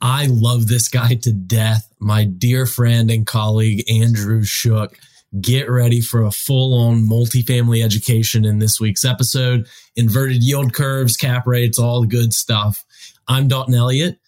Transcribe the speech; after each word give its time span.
I 0.00 0.26
love 0.26 0.66
this 0.66 0.88
guy 0.88 1.14
to 1.14 1.32
death. 1.32 1.92
My 1.98 2.24
dear 2.24 2.66
friend 2.66 3.10
and 3.10 3.26
colleague, 3.26 3.84
Andrew 3.90 4.42
Shook. 4.42 4.98
Get 5.40 5.70
ready 5.70 6.00
for 6.00 6.22
a 6.22 6.32
full 6.32 6.74
on 6.74 7.06
multifamily 7.06 7.84
education 7.84 8.44
in 8.44 8.58
this 8.58 8.80
week's 8.80 9.04
episode. 9.04 9.68
Inverted 9.94 10.42
yield 10.42 10.74
curves, 10.74 11.16
cap 11.16 11.46
rates, 11.46 11.78
all 11.78 12.00
the 12.00 12.08
good 12.08 12.32
stuff. 12.32 12.84
I'm 13.28 13.46
Dalton 13.46 13.74
Elliott. 13.74 14.18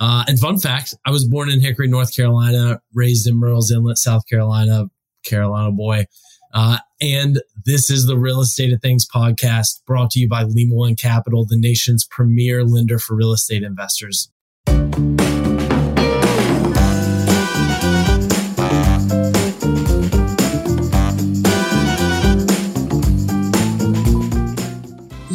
Uh, 0.00 0.24
and 0.26 0.38
fun 0.38 0.58
fact, 0.58 0.94
I 1.06 1.10
was 1.10 1.26
born 1.26 1.50
in 1.50 1.60
Hickory, 1.60 1.88
North 1.88 2.14
Carolina, 2.14 2.82
raised 2.92 3.26
in 3.26 3.36
Murrells 3.36 3.70
Inlet, 3.70 3.98
South 3.98 4.26
Carolina, 4.26 4.86
Carolina 5.24 5.70
boy. 5.70 6.06
Uh, 6.52 6.78
and 7.00 7.40
this 7.64 7.88
is 7.88 8.06
the 8.06 8.18
Real 8.18 8.40
Estate 8.40 8.72
of 8.72 8.82
Things 8.82 9.06
podcast 9.08 9.84
brought 9.86 10.10
to 10.10 10.20
you 10.20 10.28
by 10.28 10.42
Lima 10.42 10.74
One 10.74 10.96
Capital, 10.96 11.46
the 11.46 11.56
nation's 11.56 12.04
premier 12.04 12.64
lender 12.64 12.98
for 12.98 13.14
real 13.14 13.32
estate 13.32 13.62
investors. 13.62 14.30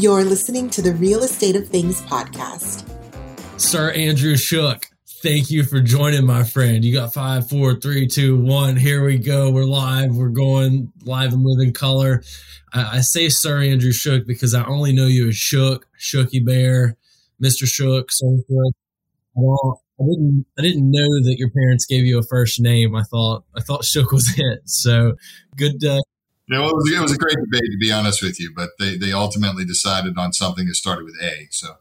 You're 0.06 0.24
listening 0.24 0.70
to 0.70 0.84
the 0.84 0.94
Real 0.94 1.24
Estate 1.24 1.56
of 1.56 1.68
Things 1.68 2.00
podcast. 2.02 2.88
Sir 3.60 3.92
Andrew 3.92 4.38
Shook, 4.38 4.88
thank 5.24 5.50
you 5.50 5.64
for 5.64 5.80
joining, 5.80 6.28
my 6.28 6.44
friend. 6.44 6.86
You 6.86 6.94
got 6.94 7.12
five, 7.12 7.50
four, 7.50 7.80
three, 7.80 8.06
two, 8.06 8.40
one. 8.40 8.76
Here 8.76 9.04
we 9.04 9.18
go. 9.18 9.50
We're 9.50 9.66
live. 9.66 10.16
We're 10.16 10.30
going 10.30 10.92
live 11.06 11.34
and 11.34 11.44
living 11.44 11.74
color. 11.74 12.22
I, 12.72 12.98
I 12.98 13.02
say 13.02 13.30
Sir 13.30 13.64
Andrew 13.64 13.92
Shook 13.92 14.28
because 14.28 14.54
I 14.54 14.64
only 14.66 14.94
know 14.94 15.08
you 15.08 15.30
as 15.30 15.38
Shook, 15.38 15.88
Shooky 16.00 16.46
Bear, 16.46 16.98
Mr. 17.44 17.66
Shook, 17.66 18.12
Sir 18.12 18.38
Shook. 18.48 18.76
Well, 19.36 19.82
I 20.00 20.04
didn't. 20.04 20.46
I 20.58 20.62
didn't 20.62 20.90
know 20.90 21.24
that 21.24 21.36
your 21.38 21.50
parents 21.50 21.86
gave 21.86 22.06
you 22.06 22.18
a 22.18 22.24
first 22.24 22.60
name. 22.60 22.96
I 22.96 23.04
thought. 23.04 23.44
I 23.56 23.62
thought 23.62 23.86
Shook 23.86 24.12
was 24.12 24.34
it. 24.38 24.62
So 24.66 25.16
good. 25.56 25.84
Uh, 25.84 26.02
yeah, 26.48 26.60
well, 26.60 26.70
it 26.70 26.76
was, 26.76 26.92
it 26.92 27.02
was 27.02 27.12
a 27.12 27.18
great 27.18 27.36
debate 27.36 27.72
to 27.72 27.78
be 27.80 27.92
honest 27.92 28.22
with 28.22 28.40
you, 28.40 28.52
but 28.56 28.70
they, 28.78 28.98
they 28.98 29.12
ultimately 29.12 29.66
decided 29.66 30.18
on 30.18 30.32
something 30.32 30.68
that 30.68 30.76
started 30.76 31.06
with 31.06 31.16
A. 31.22 31.48
So, 31.50 31.76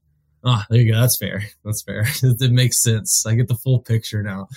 ah, 0.44 0.64
there 0.70 0.80
you 0.80 0.92
go. 0.92 1.00
That's 1.00 1.19
fair. 1.19 1.44
That's 1.64 1.82
fair. 1.82 2.05
it 2.22 2.52
makes 2.52 2.82
sense. 2.82 3.27
I 3.27 3.34
get 3.34 3.48
the 3.48 3.56
full 3.56 3.80
picture 3.80 4.22
now. 4.22 4.48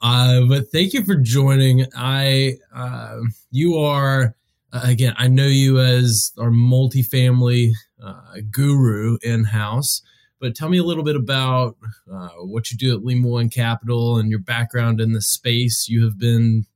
Uh, 0.00 0.42
but 0.48 0.70
thank 0.72 0.92
you 0.92 1.04
for 1.04 1.14
joining. 1.14 1.86
I, 1.96 2.54
uh, 2.74 3.20
you 3.50 3.76
are 3.76 4.34
uh, 4.72 4.80
again. 4.82 5.14
I 5.16 5.28
know 5.28 5.46
you 5.46 5.78
as 5.78 6.32
our 6.38 6.50
multifamily 6.50 7.70
uh, 8.02 8.36
guru 8.50 9.16
in 9.22 9.44
house. 9.44 10.02
But 10.38 10.54
tell 10.54 10.68
me 10.68 10.78
a 10.78 10.84
little 10.84 11.04
bit 11.04 11.16
about 11.16 11.76
uh, 12.12 12.28
what 12.40 12.70
you 12.70 12.76
do 12.76 12.94
at 12.94 13.04
Lima 13.04 13.26
One 13.26 13.48
Capital 13.48 14.18
and 14.18 14.30
your 14.30 14.38
background 14.38 15.00
in 15.00 15.12
the 15.12 15.22
space. 15.22 15.88
You 15.88 16.04
have 16.04 16.18
been 16.18 16.66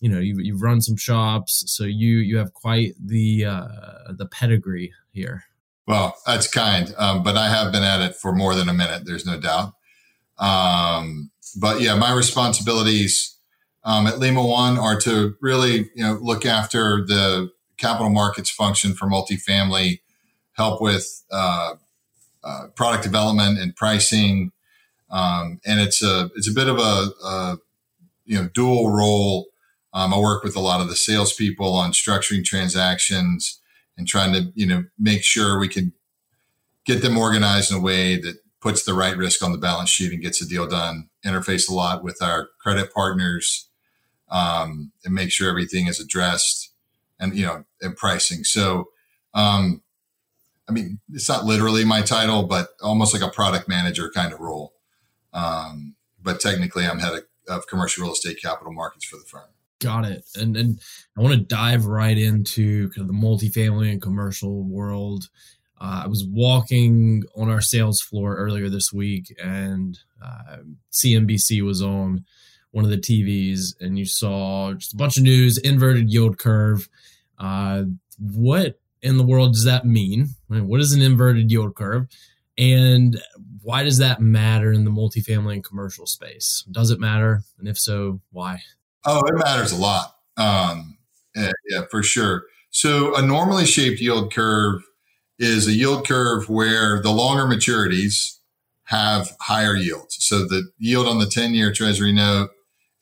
you 0.00 0.08
know 0.08 0.18
you, 0.18 0.38
you've 0.38 0.62
run 0.62 0.80
some 0.80 0.96
shops 0.96 1.64
so 1.66 1.84
you 1.84 2.18
you 2.18 2.36
have 2.36 2.52
quite 2.54 2.94
the 3.02 3.44
uh, 3.44 4.12
the 4.12 4.26
pedigree 4.26 4.92
here 5.12 5.44
well 5.86 6.16
that's 6.26 6.46
kind 6.46 6.94
um, 6.98 7.22
but 7.22 7.36
i 7.36 7.48
have 7.48 7.72
been 7.72 7.82
at 7.82 8.00
it 8.00 8.14
for 8.14 8.32
more 8.32 8.54
than 8.54 8.68
a 8.68 8.74
minute 8.74 9.02
there's 9.04 9.26
no 9.26 9.38
doubt 9.38 9.72
um, 10.38 11.30
but 11.60 11.80
yeah 11.80 11.94
my 11.94 12.12
responsibilities 12.12 13.36
um, 13.84 14.06
at 14.06 14.18
lima 14.18 14.44
one 14.44 14.78
are 14.78 14.98
to 14.98 15.34
really 15.40 15.90
you 15.94 16.04
know 16.04 16.18
look 16.20 16.44
after 16.44 17.04
the 17.06 17.50
capital 17.76 18.10
markets 18.10 18.50
function 18.50 18.94
for 18.94 19.06
multifamily 19.06 20.00
help 20.52 20.80
with 20.80 21.22
uh, 21.30 21.74
uh, 22.46 22.68
product 22.76 23.02
development 23.02 23.58
and 23.58 23.74
pricing 23.76 24.52
um, 25.10 25.60
and 25.66 25.80
it's 25.80 26.02
a 26.02 26.30
it's 26.36 26.48
a 26.48 26.54
bit 26.54 26.68
of 26.68 26.78
a, 26.78 27.10
a 27.24 27.58
you 28.24 28.40
know 28.40 28.48
dual 28.54 28.90
role 28.90 29.48
um, 29.96 30.12
I 30.12 30.18
work 30.18 30.44
with 30.44 30.56
a 30.56 30.60
lot 30.60 30.82
of 30.82 30.88
the 30.88 30.94
salespeople 30.94 31.72
on 31.72 31.92
structuring 31.92 32.44
transactions 32.44 33.62
and 33.96 34.06
trying 34.06 34.34
to, 34.34 34.52
you 34.54 34.66
know, 34.66 34.84
make 34.98 35.24
sure 35.24 35.58
we 35.58 35.68
can 35.68 35.94
get 36.84 37.00
them 37.00 37.16
organized 37.16 37.70
in 37.70 37.78
a 37.78 37.80
way 37.80 38.20
that 38.20 38.36
puts 38.60 38.84
the 38.84 38.92
right 38.92 39.16
risk 39.16 39.42
on 39.42 39.52
the 39.52 39.58
balance 39.58 39.88
sheet 39.88 40.12
and 40.12 40.20
gets 40.20 40.38
the 40.38 40.46
deal 40.46 40.66
done. 40.66 41.08
Interface 41.24 41.66
a 41.70 41.72
lot 41.72 42.04
with 42.04 42.20
our 42.20 42.48
credit 42.60 42.92
partners 42.92 43.70
um, 44.28 44.92
and 45.02 45.14
make 45.14 45.32
sure 45.32 45.48
everything 45.48 45.86
is 45.86 45.98
addressed 45.98 46.72
and, 47.18 47.34
you 47.34 47.46
know, 47.46 47.64
and 47.80 47.96
pricing. 47.96 48.44
So, 48.44 48.90
um, 49.32 49.80
I 50.68 50.72
mean, 50.72 50.98
it's 51.12 51.28
not 51.28 51.44
literally 51.44 51.84
my 51.84 52.02
title, 52.02 52.42
but 52.44 52.70
almost 52.82 53.14
like 53.14 53.22
a 53.22 53.32
product 53.32 53.68
manager 53.68 54.10
kind 54.10 54.32
of 54.32 54.40
role. 54.40 54.74
Um, 55.32 55.94
but 56.20 56.40
technically, 56.40 56.86
I'm 56.86 56.98
head 56.98 57.14
of, 57.14 57.24
of 57.48 57.66
commercial 57.68 58.02
real 58.04 58.12
estate 58.12 58.40
capital 58.42 58.72
markets 58.72 59.04
for 59.04 59.16
the 59.16 59.24
firm. 59.24 59.48
Got 59.80 60.06
it. 60.06 60.24
And 60.34 60.56
and 60.56 60.80
I 61.16 61.20
want 61.20 61.34
to 61.34 61.40
dive 61.40 61.86
right 61.86 62.16
into 62.16 62.88
kind 62.90 63.02
of 63.02 63.08
the 63.08 63.12
multifamily 63.12 63.92
and 63.92 64.00
commercial 64.00 64.64
world. 64.64 65.28
Uh, 65.78 66.02
I 66.04 66.06
was 66.06 66.26
walking 66.26 67.24
on 67.36 67.50
our 67.50 67.60
sales 67.60 68.00
floor 68.00 68.34
earlier 68.36 68.70
this 68.70 68.92
week, 68.92 69.36
and 69.42 69.98
uh, 70.24 70.58
CNBC 70.90 71.62
was 71.62 71.82
on 71.82 72.24
one 72.70 72.84
of 72.84 72.90
the 72.90 72.96
TVs, 72.96 73.74
and 73.80 73.98
you 73.98 74.06
saw 74.06 74.72
just 74.72 74.94
a 74.94 74.96
bunch 74.96 75.18
of 75.18 75.22
news, 75.22 75.58
inverted 75.58 76.10
yield 76.10 76.38
curve. 76.38 76.88
Uh, 77.38 77.84
what 78.18 78.80
in 79.02 79.18
the 79.18 79.24
world 79.24 79.52
does 79.52 79.64
that 79.64 79.86
mean? 79.86 80.30
What 80.48 80.80
is 80.80 80.92
an 80.92 81.02
inverted 81.02 81.50
yield 81.50 81.74
curve? 81.74 82.06
And 82.58 83.20
why 83.62 83.82
does 83.82 83.98
that 83.98 84.20
matter 84.20 84.72
in 84.72 84.84
the 84.84 84.90
multifamily 84.90 85.54
and 85.54 85.64
commercial 85.64 86.06
space? 86.06 86.64
Does 86.70 86.90
it 86.90 86.98
matter? 86.98 87.42
And 87.58 87.68
if 87.68 87.78
so, 87.78 88.20
why? 88.30 88.62
Oh, 89.04 89.22
it 89.26 89.34
matters 89.34 89.72
a 89.72 89.76
lot. 89.76 90.14
Um, 90.36 90.96
yeah, 91.34 91.52
yeah, 91.68 91.82
for 91.90 92.02
sure. 92.02 92.44
So 92.70 93.14
a 93.14 93.22
normally 93.22 93.66
shaped 93.66 94.00
yield 94.00 94.32
curve 94.32 94.82
is 95.38 95.68
a 95.68 95.72
yield 95.72 96.06
curve 96.06 96.48
where 96.48 97.00
the 97.02 97.10
longer 97.10 97.44
maturities 97.44 98.38
have 98.84 99.36
higher 99.40 99.76
yields. 99.76 100.16
So 100.20 100.40
the 100.46 100.70
yield 100.78 101.06
on 101.06 101.18
the 101.18 101.26
10 101.26 101.54
year 101.54 101.72
treasury 101.72 102.12
note 102.12 102.50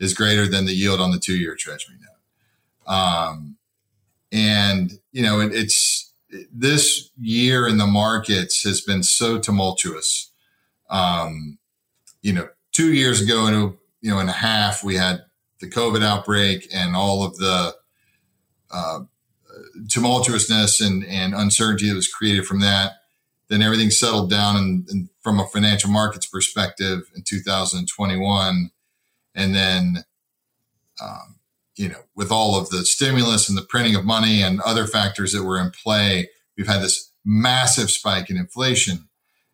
is 0.00 0.14
greater 0.14 0.46
than 0.46 0.64
the 0.64 0.72
yield 0.72 1.00
on 1.00 1.12
the 1.12 1.18
two 1.18 1.36
year 1.36 1.54
treasury 1.54 1.96
note. 2.00 2.92
Um, 2.92 3.56
and, 4.34 4.90
you 5.12 5.22
know, 5.22 5.38
it, 5.38 5.54
it's 5.54 6.12
this 6.52 7.10
year 7.16 7.68
in 7.68 7.78
the 7.78 7.86
markets 7.86 8.64
has 8.64 8.80
been 8.80 9.04
so 9.04 9.38
tumultuous. 9.38 10.32
Um, 10.90 11.58
you 12.20 12.32
know, 12.32 12.48
two 12.72 12.92
years 12.92 13.22
ago 13.22 13.46
and, 13.46 13.74
you 14.00 14.10
know, 14.10 14.18
and 14.18 14.28
a 14.28 14.32
half, 14.32 14.82
we 14.82 14.96
had 14.96 15.24
the 15.60 15.70
COVID 15.70 16.02
outbreak 16.02 16.66
and 16.74 16.96
all 16.96 17.22
of 17.22 17.36
the 17.36 17.76
uh, 18.72 19.00
tumultuousness 19.86 20.84
and, 20.84 21.04
and 21.06 21.32
uncertainty 21.32 21.88
that 21.88 21.94
was 21.94 22.12
created 22.12 22.44
from 22.44 22.60
that. 22.60 22.94
Then 23.48 23.62
everything 23.62 23.90
settled 23.90 24.30
down 24.30 24.56
and, 24.56 24.88
and 24.90 25.08
from 25.20 25.38
a 25.38 25.46
financial 25.46 25.90
markets 25.90 26.26
perspective 26.26 27.02
in 27.14 27.22
2021. 27.22 28.72
And 29.36 29.54
then, 29.54 30.04
um, 31.00 31.36
you 31.76 31.88
know, 31.88 32.02
with 32.14 32.30
all 32.30 32.58
of 32.58 32.70
the 32.70 32.84
stimulus 32.84 33.48
and 33.48 33.58
the 33.58 33.62
printing 33.62 33.94
of 33.94 34.04
money 34.04 34.42
and 34.42 34.60
other 34.60 34.86
factors 34.86 35.32
that 35.32 35.44
were 35.44 35.60
in 35.60 35.70
play, 35.70 36.28
we've 36.56 36.68
had 36.68 36.82
this 36.82 37.12
massive 37.24 37.90
spike 37.90 38.30
in 38.30 38.36
inflation. 38.36 39.08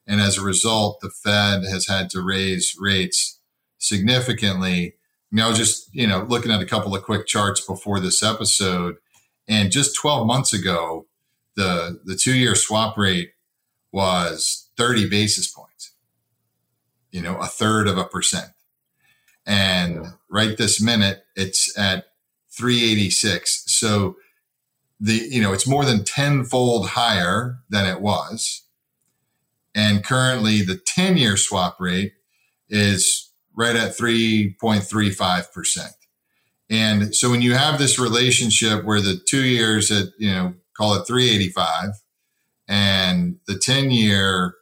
And 0.06 0.20
as 0.20 0.36
a 0.36 0.42
result, 0.42 1.00
the 1.00 1.10
Fed 1.10 1.64
has 1.64 1.86
had 1.86 2.10
to 2.10 2.22
raise 2.22 2.74
rates 2.78 3.38
significantly 3.78 4.94
I 5.30 5.36
mean, 5.36 5.44
I 5.44 5.48
was 5.48 5.58
just, 5.58 5.94
you 5.94 6.06
know, 6.06 6.26
looking 6.28 6.50
at 6.50 6.60
a 6.60 6.66
couple 6.66 6.94
of 6.94 7.04
quick 7.04 7.26
charts 7.26 7.60
before 7.60 8.00
this 8.00 8.22
episode, 8.22 8.96
and 9.46 9.70
just 9.70 9.94
12 9.94 10.26
months 10.26 10.52
ago, 10.52 11.06
the 11.56 12.00
the 12.04 12.16
two 12.16 12.34
year 12.34 12.54
swap 12.54 12.96
rate 12.96 13.32
was 13.92 14.70
30 14.76 15.08
basis 15.08 15.46
points. 15.46 15.92
You 17.12 17.22
know, 17.22 17.36
a 17.38 17.46
third 17.46 17.86
of 17.86 17.96
a 17.96 18.04
percent. 18.04 18.50
And 19.46 19.94
yeah. 19.94 20.10
right 20.28 20.56
this 20.56 20.82
minute, 20.82 21.24
it's 21.36 21.76
at 21.78 22.06
386. 22.52 23.64
So 23.66 24.16
the, 24.98 25.14
you 25.14 25.40
know, 25.40 25.52
it's 25.52 25.66
more 25.66 25.84
than 25.84 26.04
tenfold 26.04 26.90
higher 26.90 27.58
than 27.68 27.86
it 27.86 28.00
was. 28.00 28.64
And 29.74 30.04
currently 30.04 30.62
the 30.62 30.76
10 30.76 31.16
year 31.16 31.36
swap 31.36 31.80
rate 31.80 32.12
is 32.68 33.32
right 33.54 33.76
at 33.76 33.96
3.35%. 33.96 35.90
And 36.68 37.14
so 37.14 37.30
when 37.30 37.42
you 37.42 37.54
have 37.54 37.78
this 37.78 37.98
relationship 37.98 38.84
where 38.84 39.00
the 39.00 39.20
two 39.26 39.44
years 39.44 39.90
at, 39.90 40.08
you 40.18 40.30
know, 40.30 40.54
call 40.76 40.94
it 40.94 41.06
385 41.06 41.90
and 42.68 43.36
the 43.46 43.58
10 43.58 43.90
year 43.90 44.54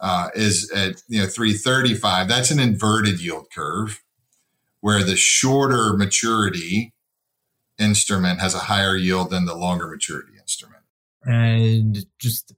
uh, 0.00 0.28
is 0.34 0.70
at, 0.72 1.02
you 1.08 1.20
know, 1.20 1.26
335, 1.26 2.28
that's 2.28 2.50
an 2.50 2.60
inverted 2.60 3.20
yield 3.20 3.46
curve 3.50 4.02
where 4.80 5.02
the 5.02 5.16
shorter 5.16 5.96
maturity 5.96 6.92
instrument 7.78 8.40
has 8.40 8.54
a 8.54 8.60
higher 8.60 8.96
yield 8.96 9.30
than 9.30 9.44
the 9.44 9.54
longer 9.54 9.86
maturity 9.86 10.32
instrument. 10.38 10.82
And 11.24 12.06
just 12.18 12.54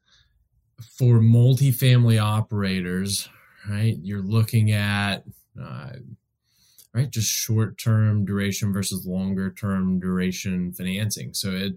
for 0.99 1.21
multifamily 1.21 2.23
operators, 2.23 3.29
right? 3.69 3.97
You're 4.03 4.23
looking 4.23 4.73
at 4.73 5.25
uh, 5.61 5.91
right 6.93 7.11
just 7.11 7.29
short 7.29 7.79
term 7.79 8.25
duration 8.25 8.73
versus 8.73 9.07
longer 9.07 9.51
term 9.51 10.01
duration 10.01 10.73
financing. 10.73 11.35
So 11.35 11.51
it 11.51 11.75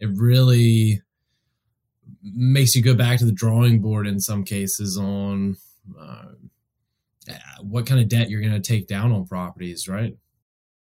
it 0.00 0.10
really 0.14 1.02
makes 2.22 2.74
you 2.74 2.82
go 2.82 2.94
back 2.94 3.18
to 3.18 3.24
the 3.24 3.32
drawing 3.32 3.80
board 3.80 4.06
in 4.06 4.20
some 4.20 4.44
cases 4.44 4.98
on 4.98 5.56
uh, 5.98 6.32
what 7.60 7.86
kind 7.86 8.00
of 8.00 8.08
debt 8.08 8.28
you're 8.28 8.40
going 8.40 8.52
to 8.52 8.60
take 8.60 8.86
down 8.86 9.12
on 9.12 9.26
properties, 9.26 9.88
right? 9.88 10.14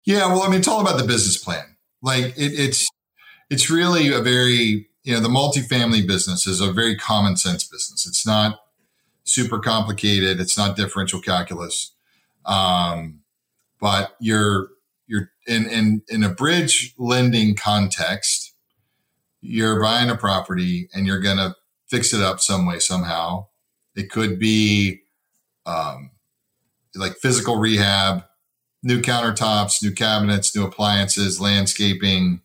Yeah, 0.05 0.27
well, 0.27 0.43
I 0.43 0.49
mean, 0.49 0.59
it's 0.59 0.69
all 0.69 0.81
about 0.81 0.99
the 0.99 1.07
business 1.07 1.37
plan. 1.37 1.77
Like 2.03 2.27
it, 2.37 2.53
it's 2.59 2.89
it's 3.51 3.71
really 3.71 4.13
a 4.13 4.21
very 4.21 4.89
you 5.05 5.15
know 5.15 5.21
the 5.21 5.29
multifamily 5.29 6.07
business 6.07 6.47
is 6.47 6.61
a 6.61 6.73
very 6.73 6.97
common 6.97 7.37
sense 7.37 7.65
business. 7.65 8.07
It's 8.07 8.27
not 8.27 8.59
super 9.25 9.59
complicated. 9.59 10.41
It's 10.41 10.59
not 10.59 10.77
differential 10.77 11.21
calculus, 11.21 11.93
um, 12.45 13.21
but 13.81 14.17
you're 14.21 14.69
you're 15.07 15.31
in 15.47 15.67
in 15.69 16.03
in 16.09 16.25
a 16.25 16.29
bridge 16.29 16.95
lending 16.99 17.55
context. 17.55 18.55
You're 19.41 19.83
buying 19.83 20.09
a 20.09 20.17
property 20.17 20.89
and 20.95 21.07
you're 21.07 21.21
to 21.21 21.57
fix 21.89 22.15
it 22.15 22.23
up 22.23 22.41
some 22.41 22.65
way 22.65 22.79
somehow. 22.79 23.47
It 23.95 24.11
could 24.11 24.39
be 24.39 25.03
um, 25.67 26.13
like 26.95 27.17
physical 27.17 27.57
rehab, 27.57 28.25
new 28.83 29.01
countertops, 29.01 29.83
new 29.83 29.93
cabinets, 29.93 30.55
new 30.55 30.65
appliances, 30.65 31.41
landscaping, 31.41 32.41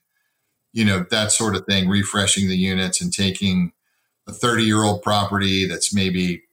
you 0.72 0.86
know, 0.86 1.06
that 1.10 1.32
sort 1.32 1.56
of 1.56 1.66
thing, 1.66 1.90
refreshing 1.90 2.48
the 2.48 2.58
units 2.58 3.02
and 3.02 3.12
taking 3.12 3.72
a 4.28 4.34
30 4.34 4.64
year 4.64 4.84
old 4.84 5.02
property 5.02 5.66
that's 5.66 5.94
maybe 5.94 6.44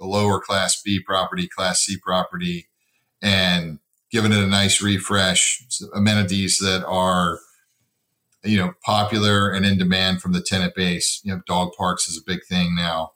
a 0.00 0.06
lower 0.06 0.40
class 0.40 0.80
B 0.82 1.00
property, 1.00 1.48
class 1.48 1.80
C 1.80 1.96
property, 1.96 2.68
and 3.22 3.78
giving 4.10 4.32
it 4.32 4.38
a 4.38 4.46
nice 4.46 4.80
refresh, 4.80 5.64
amenities 5.94 6.58
that 6.58 6.84
are, 6.86 7.40
you 8.44 8.58
know, 8.58 8.74
popular 8.84 9.50
and 9.50 9.64
in 9.64 9.78
demand 9.78 10.20
from 10.20 10.32
the 10.32 10.42
tenant 10.42 10.74
base. 10.74 11.20
You 11.24 11.34
know, 11.34 11.42
dog 11.46 11.72
parks 11.76 12.08
is 12.08 12.18
a 12.18 12.24
big 12.24 12.44
thing 12.44 12.76
now, 12.76 13.12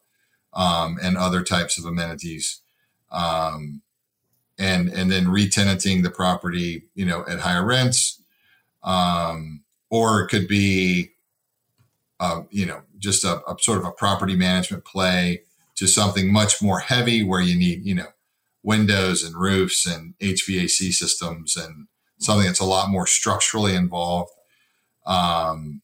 um, 0.55 0.99
and 1.01 1.17
other 1.17 1.45
types 1.45 1.79
of 1.79 1.85
amenities. 1.85 2.63
Um, 3.13 3.83
and 4.59 4.89
and 4.89 5.11
then 5.11 5.27
retenanting 5.27 6.03
the 6.03 6.11
property, 6.11 6.85
you 6.95 7.07
know, 7.07 7.25
at 7.29 7.41
higher 7.41 7.65
rents, 7.65 8.23
um, 8.83 9.63
or 9.91 10.23
it 10.23 10.29
could 10.29 10.49
be, 10.49 11.11
uh, 12.21 12.43
you 12.51 12.67
know, 12.67 12.83
just 12.99 13.25
a, 13.25 13.41
a, 13.49 13.57
sort 13.61 13.79
of 13.79 13.85
a 13.85 13.93
property 13.93 14.35
management 14.35 14.85
play 14.85 15.43
to 15.77 15.87
something 15.87 16.33
much 16.33 16.61
more 16.61 16.81
heavy 16.81 17.23
where 17.23 17.41
you 17.41 17.57
need, 17.57 17.85
you 17.85 17.95
know, 17.95 18.09
windows 18.63 19.23
and 19.23 19.37
roofs 19.37 19.87
and 19.87 20.15
HVAC 20.19 20.93
systems 20.93 21.57
and 21.57 21.87
something 22.19 22.47
that's 22.47 22.61
a 22.61 22.65
lot 22.65 22.91
more 22.91 23.07
structurally 23.07 23.75
involved. 23.75 24.33
Um, 25.07 25.83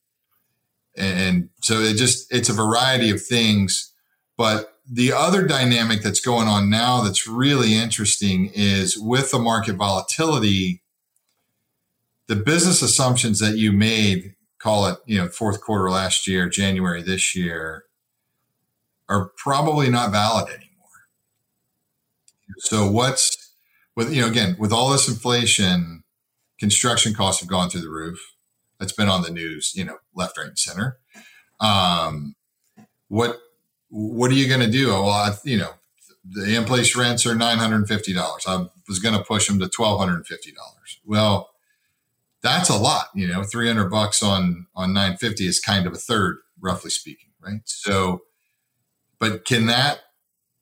and, 0.97 1.19
and 1.19 1.49
so 1.61 1.81
it 1.81 1.97
just 1.97 2.33
it's 2.33 2.49
a 2.49 2.55
variety 2.55 3.11
of 3.11 3.23
things, 3.23 3.93
but 4.37 4.74
the 4.91 5.13
other 5.13 5.47
dynamic 5.47 6.03
that's 6.03 6.21
going 6.21 6.47
on 6.47 6.69
now 6.69 7.03
that's 7.03 7.27
really 7.27 7.75
interesting 7.75 8.51
is 8.55 8.99
with 8.99 9.31
the 9.31 9.39
market 9.39 9.77
volatility, 9.77 10.83
the 12.27 12.37
business 12.37 12.83
assumptions 12.83 13.41
that 13.41 13.57
you 13.57 13.73
made, 13.73 14.35
call 14.59 14.87
it, 14.87 14.99
you 15.07 15.19
know, 15.19 15.29
fourth 15.29 15.61
quarter 15.63 15.91
last 15.91 16.27
year, 16.27 16.49
January 16.49 17.03
this 17.03 17.35
year, 17.35 17.85
are 19.09 19.31
probably 19.37 19.89
not 19.89 20.11
valid 20.11 20.49
anymore. 20.49 20.71
So 22.59 22.91
what's 22.91 23.53
with 23.97 24.13
you 24.13 24.23
know 24.23 24.29
again 24.29 24.57
with 24.59 24.73
all 24.73 24.91
this 24.91 25.09
inflation, 25.09 26.05
construction 26.59 27.15
costs 27.15 27.41
have 27.41 27.49
gone 27.49 27.71
through 27.71 27.83
the 27.83 27.91
roof. 27.91 28.35
That's 28.79 28.93
been 28.93 29.09
on 29.09 29.23
the 29.23 29.31
news, 29.31 29.73
you 29.75 29.85
know, 29.85 29.99
left, 30.15 30.37
right, 30.37 30.49
and 30.49 30.59
center. 30.59 30.99
Um, 31.61 32.35
what 33.09 33.39
what 33.91 34.31
are 34.31 34.35
you 34.35 34.49
going 34.49 34.61
to 34.61 34.71
do? 34.71 34.89
Well, 34.89 35.09
I, 35.09 35.33
you 35.45 35.59
know, 35.59 35.71
the 36.25 36.57
in 36.57 36.65
place 36.65 36.97
rents 36.97 37.27
are 37.27 37.35
nine 37.35 37.59
hundred 37.59 37.77
and 37.77 37.89
fifty 37.89 38.13
dollars. 38.13 38.45
I 38.47 38.67
was 38.89 38.99
going 38.99 39.17
to 39.17 39.25
push 39.25 39.47
them 39.47 39.59
to 39.61 39.69
twelve 39.69 40.01
hundred 40.01 40.17
and 40.17 40.27
fifty 40.27 40.53
dollars. 40.53 41.01
Well, 41.05 41.51
that's 42.43 42.69
a 42.69 42.77
lot. 42.77 43.07
You 43.15 43.29
know, 43.29 43.43
three 43.43 43.67
hundred 43.67 43.91
bucks 43.91 44.23
on 44.23 44.67
on 44.75 44.93
nine 44.93 45.17
fifty 45.17 45.47
is 45.47 45.61
kind 45.61 45.87
of 45.87 45.93
a 45.93 45.99
third, 45.99 46.39
roughly 46.61 46.91
speaking, 46.91 47.31
right? 47.41 47.61
So, 47.65 48.23
but 49.19 49.45
can 49.45 49.67
that 49.67 50.01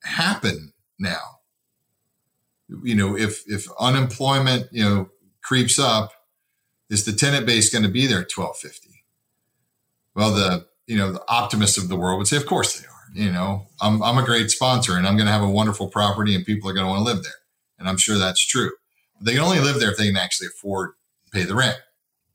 happen 0.03 0.73
now? 0.99 1.41
You 2.83 2.95
know, 2.95 3.17
if 3.17 3.43
if 3.47 3.67
unemployment 3.79 4.69
you 4.73 4.85
know 4.85 5.11
creeps 5.43 5.79
up, 5.79 6.13
is 6.91 7.05
the 7.05 7.13
tenant 7.13 7.47
base 7.47 7.71
going 7.71 7.85
to 7.85 7.91
be 7.91 8.07
there 8.07 8.23
at 8.23 8.31
twelve 8.31 8.57
fifty? 8.57 9.05
Well, 10.15 10.33
the 10.33 10.67
you 10.87 10.97
know 10.97 11.13
the 11.13 11.23
optimists 11.29 11.79
of 11.79 11.89
the 11.89 11.97
world 11.97 12.19
would 12.19 12.27
say, 12.27 12.37
of 12.37 12.47
course 12.47 12.79
they 12.79 12.87
are 12.87 12.92
you 13.13 13.31
know, 13.31 13.67
I'm, 13.81 14.03
I'm 14.03 14.19
a 14.19 14.25
great 14.25 14.51
sponsor 14.51 14.97
and 14.97 15.07
I'm 15.07 15.17
going 15.17 15.27
to 15.27 15.33
have 15.33 15.43
a 15.43 15.49
wonderful 15.49 15.89
property 15.89 16.35
and 16.35 16.45
people 16.45 16.69
are 16.69 16.73
going 16.73 16.87
to 16.87 16.91
want 16.91 17.07
to 17.07 17.13
live 17.13 17.23
there. 17.23 17.33
And 17.79 17.89
I'm 17.89 17.99
sure 17.99 18.19
that's 18.19 18.47
true. 18.47 18.71
But 19.17 19.27
they 19.27 19.33
can 19.33 19.43
only 19.43 19.61
live 19.61 19.81
there 19.81 19.91
if 19.91 19.97
they 19.97 20.07
can 20.07 20.17
actually 20.17 20.49
afford 20.49 20.93
pay 21.33 21.45
the 21.45 21.55
rent. 21.55 21.79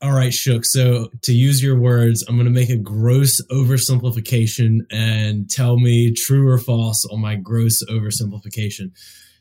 All 0.00 0.12
right, 0.12 0.32
Shook. 0.32 0.64
So 0.64 1.10
to 1.22 1.32
use 1.32 1.60
your 1.60 1.76
words, 1.78 2.24
I'm 2.28 2.36
going 2.36 2.46
to 2.46 2.52
make 2.52 2.70
a 2.70 2.76
gross 2.76 3.42
oversimplification 3.50 4.82
and 4.92 5.50
tell 5.50 5.78
me 5.78 6.12
true 6.12 6.48
or 6.48 6.58
false 6.58 7.04
on 7.06 7.20
my 7.20 7.34
gross 7.34 7.82
oversimplification. 7.90 8.92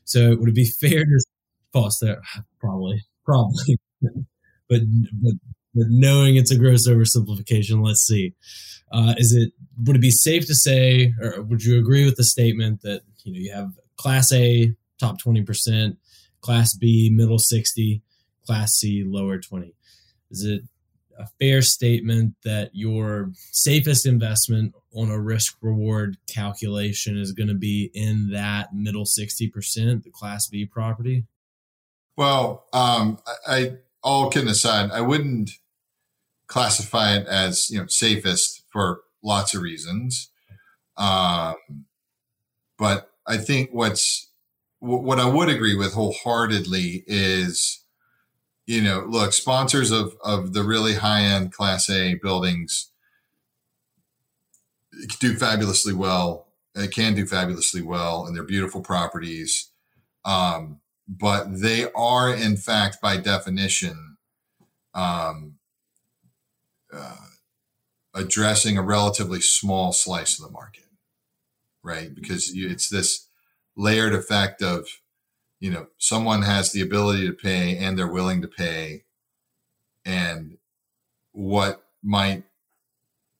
So 0.05 0.35
would 0.35 0.49
it 0.49 0.55
be 0.55 0.65
fair 0.65 1.05
to 1.05 1.25
false 1.73 1.99
there? 1.99 2.21
Probably, 2.59 3.03
probably. 3.23 3.77
but, 4.69 4.81
but 5.21 5.33
but 5.77 5.87
knowing 5.89 6.35
it's 6.35 6.51
a 6.51 6.57
gross 6.57 6.87
oversimplification, 6.87 7.85
let's 7.85 8.05
see. 8.05 8.33
Uh, 8.91 9.13
is 9.17 9.33
it 9.33 9.51
would 9.83 9.97
it 9.97 10.01
be 10.01 10.11
safe 10.11 10.45
to 10.47 10.55
say, 10.55 11.13
or 11.21 11.41
would 11.41 11.63
you 11.63 11.77
agree 11.77 12.05
with 12.05 12.15
the 12.15 12.23
statement 12.23 12.81
that 12.81 13.01
you 13.23 13.33
know 13.33 13.39
you 13.39 13.53
have 13.53 13.71
Class 13.97 14.31
A 14.31 14.73
top 14.99 15.19
twenty 15.19 15.43
percent, 15.43 15.97
Class 16.41 16.73
B 16.73 17.09
middle 17.13 17.39
sixty, 17.39 18.01
Class 18.45 18.73
C 18.73 19.03
lower 19.05 19.37
twenty? 19.37 19.75
Is 20.31 20.43
it 20.43 20.61
a 21.17 21.27
fair 21.39 21.61
statement 21.61 22.35
that 22.43 22.69
your 22.73 23.31
safest 23.51 24.05
investment 24.05 24.73
on 24.95 25.09
a 25.09 25.19
risk 25.19 25.57
reward 25.61 26.17
calculation 26.27 27.17
is 27.17 27.31
going 27.31 27.47
to 27.47 27.55
be 27.55 27.89
in 27.93 28.29
that 28.31 28.73
middle 28.73 29.05
60%, 29.05 30.03
the 30.03 30.09
class 30.11 30.47
B 30.47 30.65
property? 30.65 31.25
Well, 32.15 32.65
um, 32.73 33.19
I, 33.47 33.77
all 34.03 34.29
kidding 34.29 34.49
aside, 34.49 34.91
I 34.91 35.01
wouldn't 35.01 35.51
classify 36.47 37.15
it 37.15 37.27
as, 37.27 37.69
you 37.69 37.79
know, 37.79 37.87
safest 37.87 38.63
for 38.71 39.01
lots 39.23 39.53
of 39.53 39.61
reasons. 39.61 40.29
Um, 40.97 41.55
but 42.77 43.11
I 43.25 43.37
think 43.37 43.69
what's 43.71 44.29
what 44.79 45.19
I 45.19 45.27
would 45.27 45.49
agree 45.49 45.75
with 45.75 45.93
wholeheartedly 45.93 47.03
is, 47.07 47.83
you 48.65 48.81
know, 48.81 49.05
look, 49.07 49.33
sponsors 49.33 49.91
of 49.91 50.15
of 50.23 50.53
the 50.53 50.63
really 50.63 50.95
high 50.95 51.21
end 51.21 51.51
Class 51.53 51.89
A 51.89 52.15
buildings 52.15 52.91
do 55.19 55.35
fabulously 55.35 55.93
well. 55.93 56.47
They 56.73 56.87
can 56.87 57.15
do 57.15 57.25
fabulously 57.25 57.81
well, 57.81 58.25
and 58.25 58.35
they're 58.35 58.43
beautiful 58.43 58.81
properties. 58.81 59.71
Um, 60.25 60.79
but 61.07 61.61
they 61.61 61.89
are, 61.95 62.33
in 62.33 62.57
fact, 62.57 63.01
by 63.01 63.17
definition, 63.17 64.17
um, 64.93 65.55
uh, 66.93 67.15
addressing 68.13 68.77
a 68.77 68.81
relatively 68.81 69.41
small 69.41 69.93
slice 69.93 70.39
of 70.39 70.45
the 70.45 70.51
market, 70.51 70.85
right? 71.83 72.13
Because 72.13 72.49
you, 72.49 72.69
it's 72.69 72.89
this 72.89 73.27
layered 73.75 74.13
effect 74.13 74.61
of, 74.61 74.87
you 75.59 75.71
know, 75.71 75.87
someone 75.97 76.43
has 76.43 76.71
the 76.71 76.81
ability 76.81 77.27
to 77.27 77.33
pay 77.33 77.77
and 77.77 77.97
they're 77.97 78.07
willing 78.07 78.41
to 78.41 78.47
pay, 78.47 79.03
and 80.05 80.57
what 81.31 81.83
might, 82.03 82.43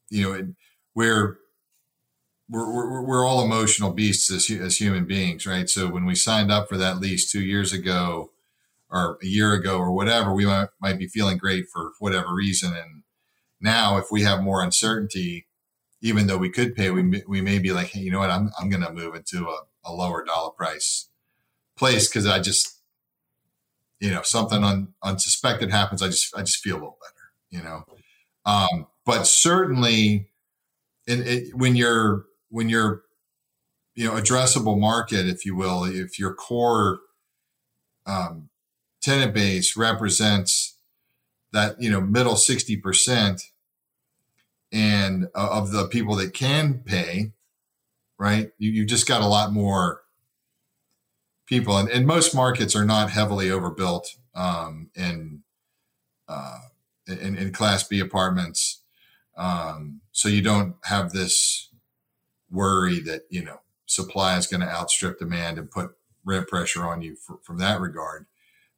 you 0.10 0.24
know, 0.24 0.54
we're 0.94 1.40
we're, 2.50 2.74
we're, 2.74 3.02
we're 3.02 3.26
all 3.26 3.44
emotional 3.44 3.92
beasts 3.92 4.32
as, 4.32 4.50
as 4.50 4.78
human 4.78 5.06
beings, 5.06 5.46
right? 5.46 5.70
So 5.70 5.90
when 5.90 6.06
we 6.06 6.16
signed 6.16 6.52
up 6.52 6.70
for 6.70 6.78
that 6.78 7.00
lease 7.00 7.30
two 7.30 7.42
years 7.42 7.74
ago 7.74 8.32
or 8.90 9.18
a 9.22 9.26
year 9.26 9.54
ago 9.54 9.78
or 9.78 9.92
whatever, 9.92 10.34
we 10.34 10.46
might, 10.46 10.70
might 10.82 10.98
be 10.98 11.08
feeling 11.08 11.38
great 11.38 11.66
for 11.68 11.92
whatever 12.00 12.34
reason. 12.34 12.74
And 12.74 13.04
now, 13.60 13.98
if 13.98 14.06
we 14.12 14.24
have 14.24 14.42
more 14.42 14.62
uncertainty, 14.64 15.48
even 16.02 16.28
though 16.28 16.38
we 16.38 16.50
could 16.50 16.76
pay, 16.76 16.92
we, 16.92 17.24
we 17.28 17.42
may 17.42 17.60
be 17.60 17.72
like, 17.72 17.88
hey, 17.88 18.02
you 18.02 18.12
know 18.12 18.20
what? 18.20 18.30
I'm, 18.30 18.52
I'm 18.60 18.70
going 18.70 18.84
to 18.84 18.92
move 18.94 19.16
into 19.16 19.48
a, 19.48 19.58
a 19.84 19.92
lower 19.92 20.24
dollar 20.24 20.52
price 20.52 21.10
place 21.76 22.08
because 22.08 22.28
I 22.28 22.40
just, 22.40 22.82
you 24.00 24.12
know, 24.12 24.22
something 24.22 24.64
un, 24.64 24.94
unsuspected 25.04 25.72
happens. 25.72 26.04
I 26.04 26.08
just, 26.08 26.36
I 26.38 26.42
just 26.42 26.64
feel 26.64 26.76
a 26.76 26.78
little 26.78 27.00
better, 27.02 27.32
you 27.50 27.64
know. 27.64 27.84
Um, 28.46 28.88
but 29.06 29.26
certainly, 29.26 30.30
in, 31.08 31.24
it, 31.24 31.56
when 31.56 31.76
you're 31.76 32.26
when 32.50 32.70
you're 32.70 33.04
you 33.96 34.06
know 34.06 34.14
addressable 34.14 34.80
market, 34.80 35.28
if 35.28 35.46
you 35.46 35.56
will, 35.56 35.84
if 35.84 36.20
your 36.20 36.34
core 36.34 37.00
um, 38.06 38.50
tenant 39.02 39.34
base 39.34 39.76
represents 39.76 40.77
that 41.58 41.82
you 41.82 41.90
know 41.90 42.00
middle 42.00 42.36
sixty 42.36 42.78
percent 42.78 43.42
and 44.72 45.26
uh, 45.34 45.50
of 45.52 45.72
the 45.72 45.88
people 45.88 46.16
that 46.16 46.34
can 46.34 46.82
pay, 46.86 47.32
right? 48.20 48.52
You 48.60 48.70
you 48.70 48.86
just 48.86 49.08
got 49.08 49.22
a 49.22 49.28
lot 49.28 49.52
more 49.52 50.02
people, 51.48 51.76
and, 51.78 51.90
and 51.90 52.06
most 52.06 52.36
markets 52.36 52.76
are 52.76 52.86
not 52.86 53.10
heavily 53.10 53.50
overbuilt 53.50 54.18
um, 54.36 54.92
in, 54.96 55.42
uh, 56.28 56.60
in 57.08 57.36
in 57.36 57.52
Class 57.52 57.88
B 57.88 58.00
apartments, 58.00 58.82
um, 59.36 60.02
so 60.12 60.30
you 60.30 60.44
don't 60.44 60.76
have 60.84 61.12
this 61.12 61.70
worry 62.52 63.00
that 63.00 63.22
you 63.32 63.44
know 63.44 63.62
supply 63.88 64.38
is 64.38 64.46
going 64.46 64.62
to 64.62 64.70
outstrip 64.70 65.18
demand 65.18 65.58
and 65.58 65.72
put 65.72 65.96
rent 66.24 66.48
pressure 66.48 66.86
on 66.86 67.02
you 67.02 67.16
for, 67.16 67.40
from 67.42 67.58
that 67.58 67.82
regard. 67.82 68.28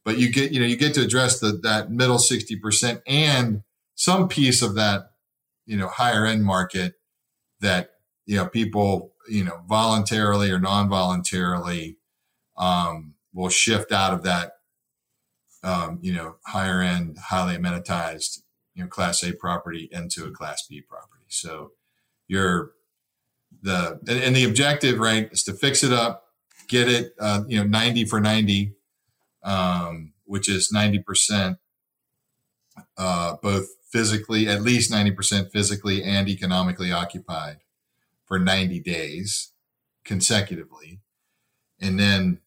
But 0.10 0.18
you 0.18 0.32
get 0.32 0.52
you 0.52 0.60
know 0.60 0.66
you 0.66 0.76
get 0.76 0.96
to 0.96 1.02
address 1.02 1.40
the 1.40 1.60
that 1.62 1.92
middle 1.92 2.18
sixty 2.18 2.56
percent 2.56 3.02
and 3.06 3.62
some 3.94 4.28
piece 4.28 4.64
of 4.64 4.74
that 4.74 5.12
you 5.68 5.78
know 5.78 5.88
higher 5.88 6.26
end 6.26 6.44
market 6.44 6.96
that 7.60 7.92
you 8.26 8.38
know 8.38 8.48
people 8.48 9.14
you 9.30 9.44
know 9.44 9.62
voluntarily 9.68 10.50
or 10.50 10.60
non 10.60 10.90
voluntarily 10.90 11.98
um, 12.58 13.14
will 13.34 13.50
shift 13.50 13.92
out 13.92 14.14
of 14.14 14.24
that, 14.24 14.54
um, 15.64 16.00
you 16.02 16.14
know, 16.14 16.38
higher 16.46 16.82
end, 16.82 17.18
highly 17.18 17.56
amenitized, 17.56 18.40
you 18.74 18.84
know, 18.84 18.90
class 18.90 19.24
A 19.24 19.34
property 19.34 19.90
into 19.92 20.26
a 20.26 20.32
class 20.32 20.66
B 20.68 20.82
property. 20.82 21.26
So 21.30 21.72
you're 22.28 22.72
the, 23.62 24.00
and, 24.08 24.24
and 24.24 24.36
the 24.36 24.46
objective, 24.46 25.00
right, 25.00 25.30
is 25.32 25.44
to 25.44 25.54
fix 25.54 25.84
it 25.84 25.94
up, 25.94 26.26
get 26.68 26.88
it, 26.90 27.14
uh, 27.20 27.44
you 27.48 27.60
know, 27.60 27.66
90 27.66 28.06
for 28.06 28.20
90, 28.20 28.74
um, 29.44 30.14
which 30.26 30.50
is 30.50 30.72
90%, 30.74 31.58
uh, 32.98 33.36
both 33.42 33.68
physically, 33.92 34.48
at 34.48 34.62
least 34.62 34.92
90% 34.92 35.52
physically 35.52 36.04
and 36.04 36.28
economically 36.28 36.92
occupied 36.92 37.58
for 38.26 38.40
90 38.40 38.80
days 38.80 39.52
consecutively. 40.04 41.00
And 41.82 42.00
then 42.00 42.40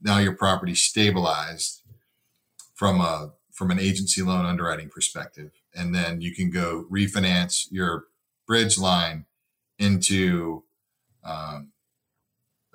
now 0.00 0.18
your 0.18 0.34
property 0.34 0.74
stabilized 0.74 1.82
from 2.74 3.00
a 3.00 3.32
from 3.52 3.70
an 3.70 3.80
agency 3.80 4.22
loan 4.22 4.44
underwriting 4.44 4.90
perspective 4.90 5.50
and 5.74 5.94
then 5.94 6.20
you 6.20 6.34
can 6.34 6.50
go 6.50 6.86
refinance 6.90 7.66
your 7.70 8.04
bridge 8.46 8.78
line 8.78 9.26
into 9.78 10.62
um, 11.24 11.72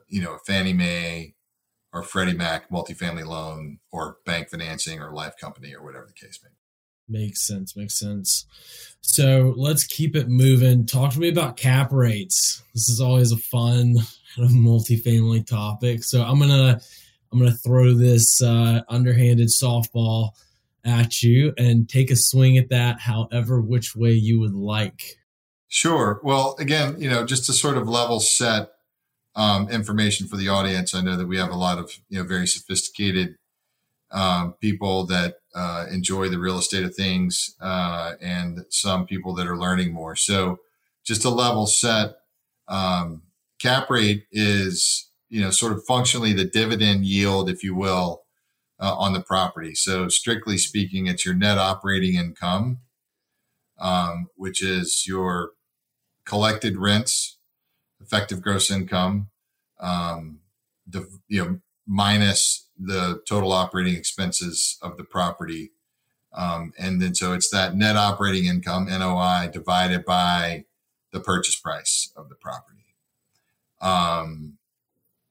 you 0.07 0.21
know 0.21 0.37
fannie 0.45 0.73
mae 0.73 1.33
or 1.93 2.03
freddie 2.03 2.33
mac 2.33 2.69
multifamily 2.69 3.25
loan 3.25 3.79
or 3.91 4.17
bank 4.25 4.49
financing 4.49 4.99
or 5.01 5.11
life 5.11 5.35
company 5.39 5.73
or 5.73 5.83
whatever 5.83 6.05
the 6.07 6.13
case 6.13 6.39
may 6.43 6.49
be 6.49 6.55
Makes 7.09 7.45
sense. 7.45 7.75
Makes 7.75 7.99
sense. 7.99 8.45
So 9.01 9.53
let's 9.57 9.83
keep 9.83 10.15
it 10.15 10.29
moving. 10.29 10.85
Talk 10.85 11.11
to 11.11 11.19
me 11.19 11.27
about 11.27 11.57
cap 11.57 11.91
rates. 11.91 12.63
This 12.73 12.87
is 12.87 13.01
always 13.01 13.33
a 13.33 13.37
fun 13.37 13.95
kind 14.35 14.47
of 14.47 14.51
multifamily 14.51 15.45
topic. 15.45 16.05
So 16.05 16.23
I'm 16.23 16.39
gonna 16.39 16.79
I'm 17.31 17.39
going 17.39 17.51
to 17.51 17.57
throw 17.57 17.93
this 17.93 18.41
uh, 18.41 18.81
underhanded 18.89 19.47
softball 19.47 20.31
at 20.83 21.21
you 21.21 21.53
and 21.57 21.87
take 21.87 22.11
a 22.11 22.15
swing 22.15 22.57
at 22.57 22.69
that 22.69 22.99
however 22.99 23.61
which 23.61 23.95
way 23.95 24.11
you 24.11 24.39
would 24.39 24.53
like. 24.53 25.17
Sure. 25.67 26.19
Well, 26.23 26.55
again, 26.59 26.95
you 26.99 27.09
know, 27.09 27.25
just 27.25 27.45
to 27.45 27.53
sort 27.53 27.77
of 27.77 27.87
level 27.87 28.19
set 28.19 28.70
um, 29.35 29.69
information 29.69 30.27
for 30.27 30.37
the 30.37 30.49
audience, 30.49 30.93
I 30.93 31.01
know 31.01 31.15
that 31.15 31.27
we 31.27 31.37
have 31.37 31.51
a 31.51 31.55
lot 31.55 31.77
of, 31.77 31.91
you 32.09 32.19
know, 32.19 32.25
very 32.25 32.47
sophisticated 32.47 33.35
um, 34.11 34.53
people 34.59 35.05
that 35.07 35.35
uh, 35.55 35.85
enjoy 35.89 36.29
the 36.29 36.39
real 36.39 36.57
estate 36.57 36.83
of 36.83 36.95
things 36.95 37.55
uh, 37.61 38.13
and 38.21 38.65
some 38.69 39.05
people 39.05 39.33
that 39.35 39.47
are 39.47 39.57
learning 39.57 39.93
more. 39.93 40.15
So 40.15 40.59
just 41.03 41.21
to 41.21 41.29
level 41.29 41.65
set, 41.65 42.15
um, 42.67 43.23
cap 43.59 43.89
rate 43.89 44.25
is 44.31 45.11
you 45.31 45.39
know, 45.41 45.49
sort 45.49 45.71
of 45.71 45.83
functionally 45.85 46.33
the 46.33 46.43
dividend 46.43 47.05
yield, 47.05 47.49
if 47.49 47.63
you 47.63 47.73
will, 47.73 48.23
uh, 48.81 48.93
on 48.95 49.13
the 49.13 49.21
property. 49.21 49.73
So 49.73 50.09
strictly 50.09 50.57
speaking, 50.57 51.07
it's 51.07 51.25
your 51.25 51.33
net 51.33 51.57
operating 51.57 52.15
income, 52.15 52.79
um, 53.79 54.27
which 54.35 54.61
is 54.61 55.05
your 55.07 55.51
collected 56.25 56.77
rents, 56.77 57.37
effective 58.01 58.41
gross 58.41 58.71
income, 58.71 59.29
um, 59.79 60.39
the, 60.87 61.07
you 61.27 61.43
know, 61.43 61.59
minus 61.87 62.67
the 62.77 63.21
total 63.27 63.51
operating 63.51 63.95
expenses 63.95 64.77
of 64.81 64.97
the 64.97 65.03
property. 65.03 65.71
Um, 66.33 66.73
and 66.77 67.01
then 67.01 67.13
so 67.13 67.33
it's 67.33 67.49
that 67.49 67.75
net 67.75 67.95
operating 67.95 68.45
income, 68.45 68.87
NOI, 68.87 69.49
divided 69.51 70.05
by 70.05 70.65
the 71.11 71.19
purchase 71.19 71.55
price 71.59 72.11
of 72.15 72.29
the 72.29 72.35
property. 72.35 72.95
Um, 73.81 74.57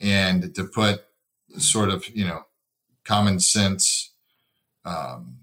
and 0.00 0.54
to 0.54 0.64
put 0.64 1.04
sort 1.58 1.90
of 1.90 2.08
you 2.14 2.24
know 2.24 2.42
common 3.04 3.40
sense 3.40 4.12
um, 4.84 5.38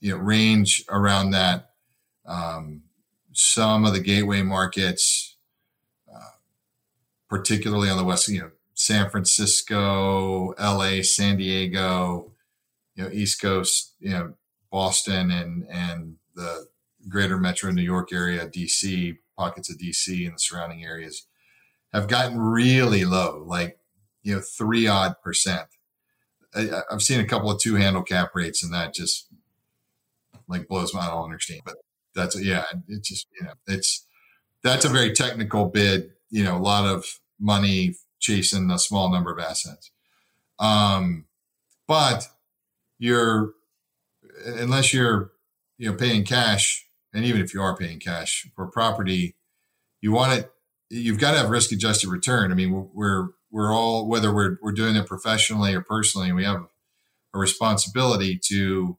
you 0.00 0.10
know 0.10 0.16
range 0.16 0.84
around 0.88 1.30
that 1.30 1.70
um, 2.26 2.82
some 3.32 3.84
of 3.84 3.92
the 3.92 4.00
gateway 4.00 4.42
markets 4.42 5.29
particularly 7.30 7.88
on 7.88 7.96
the 7.96 8.04
west 8.04 8.28
you 8.28 8.40
know 8.40 8.50
san 8.74 9.08
francisco 9.08 10.52
la 10.58 11.00
san 11.02 11.38
diego 11.38 12.32
you 12.94 13.04
know 13.04 13.10
east 13.12 13.40
coast 13.40 13.94
you 14.00 14.10
know 14.10 14.34
boston 14.70 15.30
and 15.30 15.64
and 15.70 16.16
the 16.34 16.66
greater 17.08 17.38
metro 17.38 17.70
new 17.70 17.82
york 17.82 18.12
area 18.12 18.46
dc 18.46 19.16
pockets 19.38 19.70
of 19.70 19.78
dc 19.78 20.26
and 20.26 20.34
the 20.34 20.38
surrounding 20.38 20.84
areas 20.84 21.26
have 21.92 22.08
gotten 22.08 22.38
really 22.38 23.04
low 23.04 23.42
like 23.46 23.80
you 24.22 24.34
know, 24.34 24.40
three 24.40 24.86
odd 24.86 25.14
percent. 25.22 25.68
I, 26.54 26.82
have 26.90 27.02
seen 27.02 27.20
a 27.20 27.26
couple 27.26 27.50
of 27.50 27.60
two 27.60 27.76
handle 27.76 28.02
cap 28.02 28.30
rates 28.34 28.62
and 28.62 28.72
that 28.74 28.94
just 28.94 29.28
like 30.48 30.68
blows 30.68 30.92
my, 30.92 31.00
I 31.00 31.08
don't 31.08 31.24
understand, 31.24 31.62
but 31.64 31.76
that's, 32.14 32.40
yeah, 32.40 32.64
it 32.88 33.04
just, 33.04 33.28
you 33.38 33.46
know, 33.46 33.52
it's, 33.68 34.06
that's 34.62 34.84
a 34.84 34.88
very 34.88 35.12
technical 35.12 35.66
bid, 35.66 36.10
you 36.28 36.42
know, 36.42 36.56
a 36.56 36.58
lot 36.58 36.86
of 36.86 37.19
money 37.40 37.94
chasing 38.18 38.70
a 38.70 38.78
small 38.78 39.10
number 39.10 39.32
of 39.32 39.38
assets. 39.38 39.90
Um, 40.58 41.26
but 41.88 42.28
you're, 42.98 43.52
unless 44.44 44.92
you're, 44.92 45.32
you 45.78 45.90
know, 45.90 45.96
paying 45.96 46.24
cash, 46.24 46.86
and 47.12 47.24
even 47.24 47.40
if 47.40 47.54
you 47.54 47.62
are 47.62 47.76
paying 47.76 47.98
cash 47.98 48.46
for 48.54 48.66
property, 48.66 49.34
you 50.00 50.12
want 50.12 50.38
it, 50.38 50.50
you've 50.90 51.18
got 51.18 51.32
to 51.32 51.38
have 51.38 51.50
risk 51.50 51.72
adjusted 51.72 52.08
return. 52.08 52.52
I 52.52 52.54
mean, 52.54 52.90
we're, 52.92 53.28
we're 53.50 53.74
all 53.74 54.08
whether 54.08 54.32
we're 54.32 54.58
we're 54.62 54.72
doing 54.72 54.96
it 54.96 55.06
professionally 55.06 55.74
or 55.74 55.80
personally, 55.80 56.32
we 56.32 56.44
have 56.44 56.66
a 57.34 57.38
responsibility 57.38 58.38
to 58.44 58.98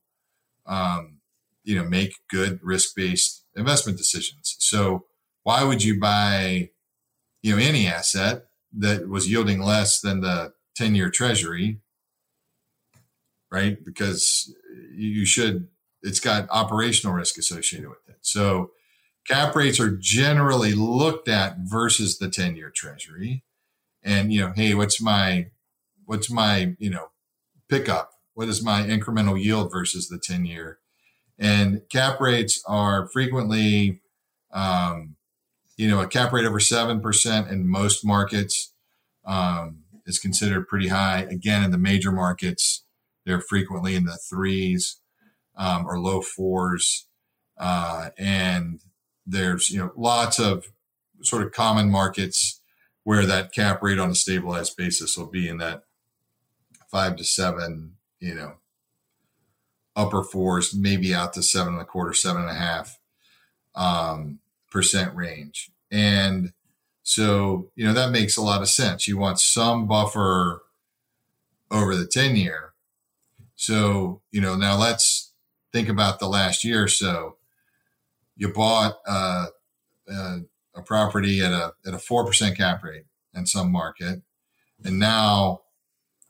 um, 0.65 1.19
you 1.63 1.75
know 1.75 1.83
make 1.83 2.13
good 2.29 2.60
risk 2.62 2.95
based 2.95 3.45
investment 3.55 3.98
decisions. 3.98 4.55
So 4.60 5.05
why 5.43 5.63
would 5.63 5.83
you 5.83 6.00
buy 6.00 6.69
you 7.41 7.55
know 7.55 7.62
any 7.62 7.88
asset 7.88 8.45
that 8.74 9.10
was 9.10 9.29
yielding 9.29 9.62
less 9.62 10.00
than 10.00 10.21
the 10.21 10.53
10 10.75 10.95
year 10.95 11.10
treasury 11.10 11.79
right 13.51 13.83
because 13.83 14.53
you 14.93 15.25
should 15.25 15.67
it's 16.01 16.19
got 16.19 16.48
operational 16.50 17.15
risk 17.15 17.38
associated 17.38 17.89
with 17.89 18.07
it 18.07 18.17
so 18.21 18.71
cap 19.27 19.55
rates 19.55 19.79
are 19.79 19.95
generally 19.95 20.74
looked 20.74 21.27
at 21.27 21.57
versus 21.60 22.17
the 22.17 22.29
10 22.29 22.55
year 22.55 22.69
treasury 22.69 23.43
and 24.03 24.33
you 24.33 24.41
know, 24.41 24.53
hey, 24.55 24.74
what's 24.74 25.01
my 25.01 25.48
what's 26.05 26.29
my 26.29 26.75
you 26.79 26.89
know 26.89 27.10
pickup? 27.69 28.12
What 28.33 28.48
is 28.48 28.63
my 28.63 28.81
incremental 28.81 29.41
yield 29.41 29.71
versus 29.71 30.07
the 30.07 30.19
ten 30.19 30.45
year? 30.45 30.79
And 31.38 31.81
cap 31.89 32.19
rates 32.19 32.63
are 32.67 33.07
frequently, 33.07 34.01
um, 34.51 35.15
you 35.81 35.89
know, 35.89 36.00
a 36.00 36.07
cap 36.07 36.31
rate 36.31 36.45
over 36.45 36.59
seven 36.59 37.01
percent 37.01 37.50
in 37.50 37.67
most 37.67 38.05
markets 38.05 38.71
um, 39.25 39.79
is 40.05 40.19
considered 40.19 40.67
pretty 40.67 40.89
high. 40.89 41.21
Again, 41.21 41.63
in 41.63 41.71
the 41.71 41.77
major 41.79 42.11
markets, 42.11 42.83
they're 43.25 43.41
frequently 43.41 43.95
in 43.95 44.03
the 44.03 44.19
threes 44.29 44.97
um, 45.57 45.88
or 45.88 45.97
low 45.97 46.21
fours, 46.21 47.07
uh, 47.57 48.11
and 48.15 48.81
there's 49.25 49.71
you 49.71 49.79
know 49.79 49.91
lots 49.97 50.38
of 50.38 50.65
sort 51.23 51.41
of 51.41 51.51
common 51.51 51.89
markets 51.89 52.61
where 53.03 53.25
that 53.25 53.51
cap 53.51 53.81
rate 53.81 53.97
on 53.97 54.11
a 54.11 54.15
stabilized 54.15 54.77
basis 54.77 55.17
will 55.17 55.31
be 55.31 55.50
in 55.50 55.57
that 55.57 55.81
five 56.91 57.15
to 57.15 57.23
seven, 57.23 57.93
you 58.19 58.35
know, 58.35 58.53
upper 59.95 60.23
fours, 60.23 60.75
maybe 60.75 61.11
out 61.11 61.33
to 61.33 61.41
seven 61.41 61.73
and 61.73 61.81
a 61.81 61.85
quarter, 61.85 62.13
seven 62.13 62.43
and 62.43 62.51
a 62.51 62.53
half 62.53 63.00
um, 63.73 64.40
percent 64.71 65.15
range. 65.15 65.71
And 65.91 66.53
So, 67.03 67.71
you 67.75 67.85
know, 67.85 67.93
that 67.93 68.11
makes 68.11 68.37
a 68.37 68.41
lot 68.43 68.61
of 68.61 68.69
sense. 68.69 69.07
You 69.07 69.17
want 69.17 69.39
some 69.39 69.87
buffer 69.87 70.63
over 71.71 71.95
the 71.95 72.07
10 72.07 72.35
year. 72.35 72.73
So, 73.55 74.21
you 74.31 74.41
know, 74.41 74.55
now 74.55 74.77
let's 74.77 75.33
think 75.73 75.89
about 75.89 76.19
the 76.19 76.27
last 76.27 76.63
year 76.63 76.83
or 76.83 76.87
so. 76.87 77.37
You 78.35 78.53
bought 78.53 78.95
uh, 79.07 79.47
uh, 80.11 80.37
a 80.75 80.81
property 80.83 81.41
at 81.41 81.51
a 81.51 81.73
at 81.85 81.93
a 81.93 81.99
four 81.99 82.25
percent 82.25 82.57
cap 82.57 82.83
rate 82.83 83.05
in 83.35 83.45
some 83.45 83.71
market, 83.71 84.21
and 84.83 84.99
now 84.99 85.61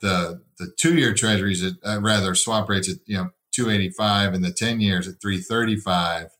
the 0.02 0.44
the 0.58 0.72
two 0.78 0.98
year 0.98 1.14
treasuries 1.14 1.64
at 1.64 1.74
uh, 1.86 2.02
rather 2.02 2.36
swap 2.36 2.70
rates 2.70 2.90
at 2.90 2.98
you 3.06 3.18
know 3.18 3.30
two 3.52 3.70
eighty 3.70 3.90
five 3.90 4.34
and 4.34 4.44
the 4.44 4.52
ten 4.52 4.82
years 4.82 5.08
at 5.08 5.22
three 5.22 5.40
thirty 5.40 5.78
five. 5.78 6.32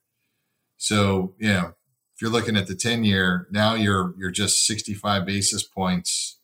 So 0.78 1.36
you 1.40 1.50
know 1.54 1.76
you're 2.22 2.32
looking 2.32 2.56
at 2.56 2.68
the 2.68 2.76
ten 2.76 3.04
year 3.04 3.48
now 3.52 3.74
you're 3.74 4.14
you're 4.18 4.32
just 4.32 4.66
sixty 4.66 4.94
five 4.94 5.26
basis 5.26 5.64
points 5.64 6.38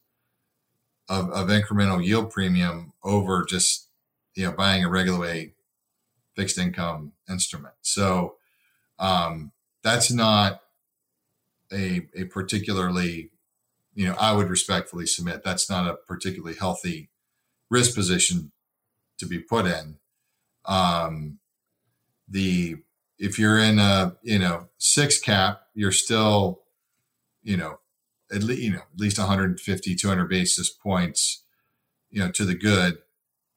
of, 1.09 1.29
of 1.31 1.47
incremental 1.47 2.03
yield 2.03 2.31
premium 2.31 2.93
over 3.03 3.45
just 3.47 3.87
you 4.35 4.45
know 4.45 4.51
buying 4.51 4.83
a 4.83 4.89
regular 4.89 5.19
way 5.19 5.53
fixed 6.35 6.57
income 6.57 7.13
instrument. 7.29 7.73
So 7.81 8.35
um, 8.99 9.51
that's 9.83 10.11
not 10.11 10.61
a 11.73 12.07
a 12.15 12.25
particularly 12.25 13.31
you 13.95 14.07
know 14.07 14.15
I 14.19 14.33
would 14.33 14.49
respectfully 14.49 15.07
submit 15.07 15.43
that's 15.43 15.69
not 15.69 15.87
a 15.87 15.95
particularly 15.95 16.55
healthy 16.55 17.09
risk 17.69 17.95
position 17.95 18.51
to 19.17 19.25
be 19.25 19.39
put 19.39 19.65
in. 19.65 19.97
Um, 20.65 21.39
the 22.29 22.77
if 23.17 23.39
you're 23.39 23.59
in 23.59 23.79
a 23.79 24.15
you 24.21 24.39
know 24.39 24.67
six 24.77 25.19
cap, 25.19 25.61
you're 25.73 25.91
still 25.91 26.61
you 27.43 27.57
know 27.57 27.79
at 28.31 28.43
least 28.43 28.61
you 28.61 28.71
know 28.71 28.79
at 28.79 28.99
least 28.99 29.17
150 29.17 29.95
200 29.95 30.29
basis 30.29 30.69
points 30.69 31.43
you 32.09 32.19
know 32.19 32.31
to 32.31 32.45
the 32.45 32.55
good. 32.55 32.99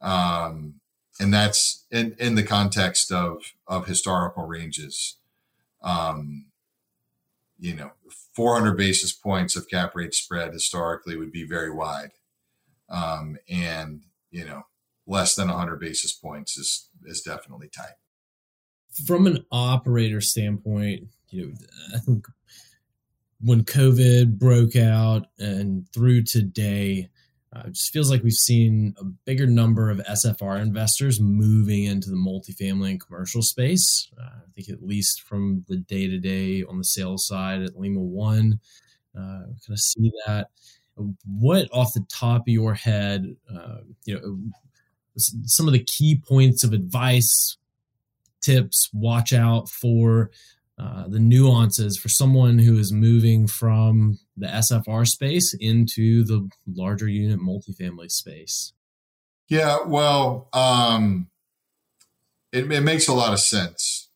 Um 0.01 0.75
and 1.19 1.35
that's 1.35 1.85
in 1.91 2.17
in 2.19 2.35
the 2.35 2.43
context 2.43 3.13
of 3.13 3.43
of 3.67 3.87
historical 3.87 4.47
ranges. 4.47 5.17
Um 5.83 6.47
you 7.59 7.75
know 7.75 7.93
400 8.35 8.77
basis 8.77 9.13
points 9.13 9.57
of 9.57 9.69
cap 9.69 9.95
rate 9.95 10.15
spread 10.15 10.53
historically 10.53 11.17
would 11.17 11.33
be 11.33 11.45
very 11.45 11.71
wide. 11.71 12.13
Um 12.89 13.37
and 13.49 14.03
you 14.31 14.45
know 14.45 14.63
less 15.07 15.35
than 15.35 15.49
100 15.49 15.79
basis 15.79 16.13
points 16.13 16.57
is 16.57 16.89
is 17.05 17.21
definitely 17.21 17.69
tight 17.69 17.97
from 19.07 19.27
an 19.27 19.45
operator 19.51 20.21
standpoint 20.21 21.07
you 21.31 21.47
know 21.47 21.53
i 21.95 21.99
think 21.99 22.27
when 23.43 23.65
COVID 23.65 24.39
broke 24.39 24.77
out 24.77 25.27
and 25.39 25.91
through 25.93 26.25
today, 26.25 27.09
uh, 27.55 27.63
it 27.67 27.73
just 27.73 27.93
feels 27.93 28.11
like 28.11 28.23
we've 28.23 28.33
seen 28.33 28.95
a 28.99 29.05
bigger 29.05 29.47
number 29.47 29.91
of 29.91 29.99
SFR 29.99 30.61
investors 30.61 31.21
moving 31.21 31.85
into 31.85 32.11
the 32.11 32.17
multifamily 32.17 32.91
and 32.91 33.05
commercial 33.05 33.43
space. 33.43 34.09
Uh, 34.21 34.25
I 34.25 34.51
think 34.55 34.69
at 34.69 34.87
least 34.87 35.23
from 35.23 35.65
the 35.69 35.79
day 35.79 36.07
to 36.07 36.19
day 36.19 36.63
on 36.63 36.79
the 36.79 36.85
sales 36.85 37.27
side 37.27 37.63
at 37.63 37.79
Lima 37.79 38.01
One, 38.01 38.61
uh, 39.17 39.43
kind 39.47 39.71
of 39.71 39.79
see 39.79 40.13
that. 40.27 40.49
What 41.25 41.69
off 41.73 41.95
the 41.95 42.05
top 42.13 42.43
of 42.43 42.49
your 42.49 42.75
head, 42.75 43.35
uh, 43.53 43.79
you 44.05 44.15
know, 44.21 44.39
some 45.17 45.67
of 45.67 45.73
the 45.73 45.85
key 45.85 46.23
points 46.29 46.63
of 46.63 46.73
advice, 46.75 47.57
tips, 48.41 48.89
watch 48.93 49.33
out 49.33 49.69
for 49.69 50.31
uh, 50.79 51.07
the 51.09 51.19
nuances 51.19 51.99
for 51.99 52.09
someone 52.09 52.59
who 52.59 52.79
is 52.79 52.91
moving 52.91 53.47
from 53.47 54.19
the 54.37 54.47
SFR 54.47 55.07
space 55.07 55.55
into 55.61 56.25
the 56.25 56.49
larger 56.67 57.09
unit 57.09 57.39
multifamily 57.39 58.11
space? 58.11 58.73
Yeah, 59.49 59.79
well, 59.87 60.49
um, 60.55 61.29
it, 62.51 62.71
it, 62.73 62.81
makes 62.81 63.09
a 63.09 63.13
lot 63.13 63.35
of 63.35 63.41
sense. 63.41 64.09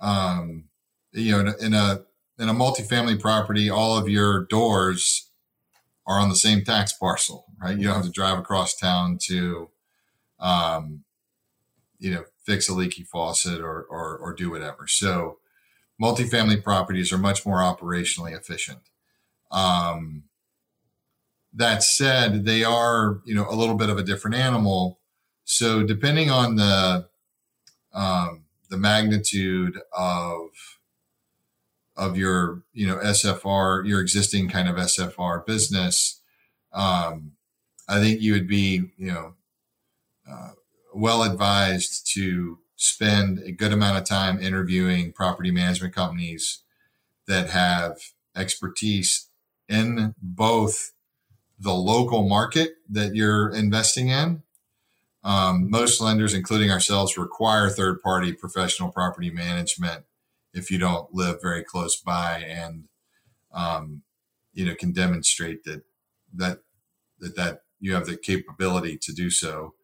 Um, 0.00 0.64
you 1.12 1.32
know, 1.32 1.52
in 1.60 1.74
a, 1.74 2.00
in 2.38 2.48
a 2.48 2.54
multifamily 2.54 3.20
property, 3.20 3.68
all 3.68 3.98
of 3.98 4.08
your 4.08 4.44
doors 4.46 5.28
are 6.06 6.18
on 6.18 6.28
the 6.30 6.36
same 6.36 6.64
tax 6.64 6.92
parcel, 6.92 7.44
right? 7.60 7.76
You 7.76 7.84
don't 7.84 7.96
have 7.96 8.04
to 8.04 8.10
drive 8.10 8.38
across 8.38 8.74
town 8.74 9.18
to, 9.24 9.70
um, 10.38 11.04
you 11.98 12.12
know, 12.12 12.24
fix 12.44 12.68
a 12.68 12.74
leaky 12.74 13.02
faucet 13.02 13.60
or, 13.60 13.82
or, 13.82 14.16
or 14.16 14.32
do 14.32 14.50
whatever. 14.50 14.86
So, 14.86 15.38
multifamily 16.00 16.62
properties 16.62 17.12
are 17.12 17.18
much 17.18 17.46
more 17.46 17.58
operationally 17.58 18.36
efficient. 18.36 18.80
Um, 19.50 20.24
that 21.54 21.82
said, 21.82 22.44
they 22.44 22.64
are 22.64 23.20
you 23.24 23.34
know 23.34 23.46
a 23.48 23.54
little 23.54 23.76
bit 23.76 23.88
of 23.88 23.98
a 23.98 24.02
different 24.02 24.36
animal. 24.36 24.98
So 25.44 25.82
depending 25.84 26.30
on 26.30 26.56
the 26.56 27.08
um, 27.92 28.44
the 28.70 28.76
magnitude 28.76 29.80
of 29.96 30.48
of 31.96 32.16
your 32.16 32.62
you 32.72 32.86
know 32.86 32.96
SFR, 32.96 33.86
your 33.86 34.00
existing 34.00 34.48
kind 34.48 34.68
of 34.68 34.76
SFR 34.76 35.46
business, 35.46 36.20
um, 36.72 37.32
I 37.88 38.00
think 38.00 38.20
you 38.20 38.32
would 38.32 38.48
be 38.48 38.90
you 38.96 39.12
know 39.12 39.34
uh, 40.28 40.50
well 40.94 41.22
advised 41.22 42.10
to 42.14 42.58
spend 42.76 43.38
a 43.40 43.52
good 43.52 43.72
amount 43.72 43.98
of 43.98 44.04
time 44.04 44.40
interviewing 44.40 45.12
property 45.12 45.50
management 45.50 45.94
companies 45.94 46.62
that 47.26 47.50
have 47.50 47.98
expertise 48.36 49.28
in 49.68 50.14
both 50.20 50.92
the 51.58 51.72
local 51.72 52.28
market 52.28 52.74
that 52.88 53.14
you're 53.14 53.50
investing 53.50 54.08
in. 54.08 54.42
Um, 55.22 55.70
most 55.70 56.00
lenders, 56.00 56.34
including 56.34 56.70
ourselves, 56.70 57.16
require 57.16 57.70
third 57.70 58.02
party 58.02 58.32
professional 58.32 58.90
property 58.90 59.30
management 59.30 60.04
if 60.52 60.70
you 60.70 60.78
don't 60.78 61.12
live 61.14 61.40
very 61.40 61.64
close 61.64 61.96
by 61.96 62.44
and 62.46 62.84
um, 63.52 64.02
you 64.52 64.64
know 64.64 64.74
can 64.74 64.92
demonstrate 64.92 65.64
that 65.64 65.82
that 66.32 66.60
that 67.18 67.36
that 67.36 67.62
you 67.80 67.94
have 67.94 68.06
the 68.06 68.16
capability 68.16 68.96
to 68.98 69.12
do 69.12 69.30
so 69.30 69.74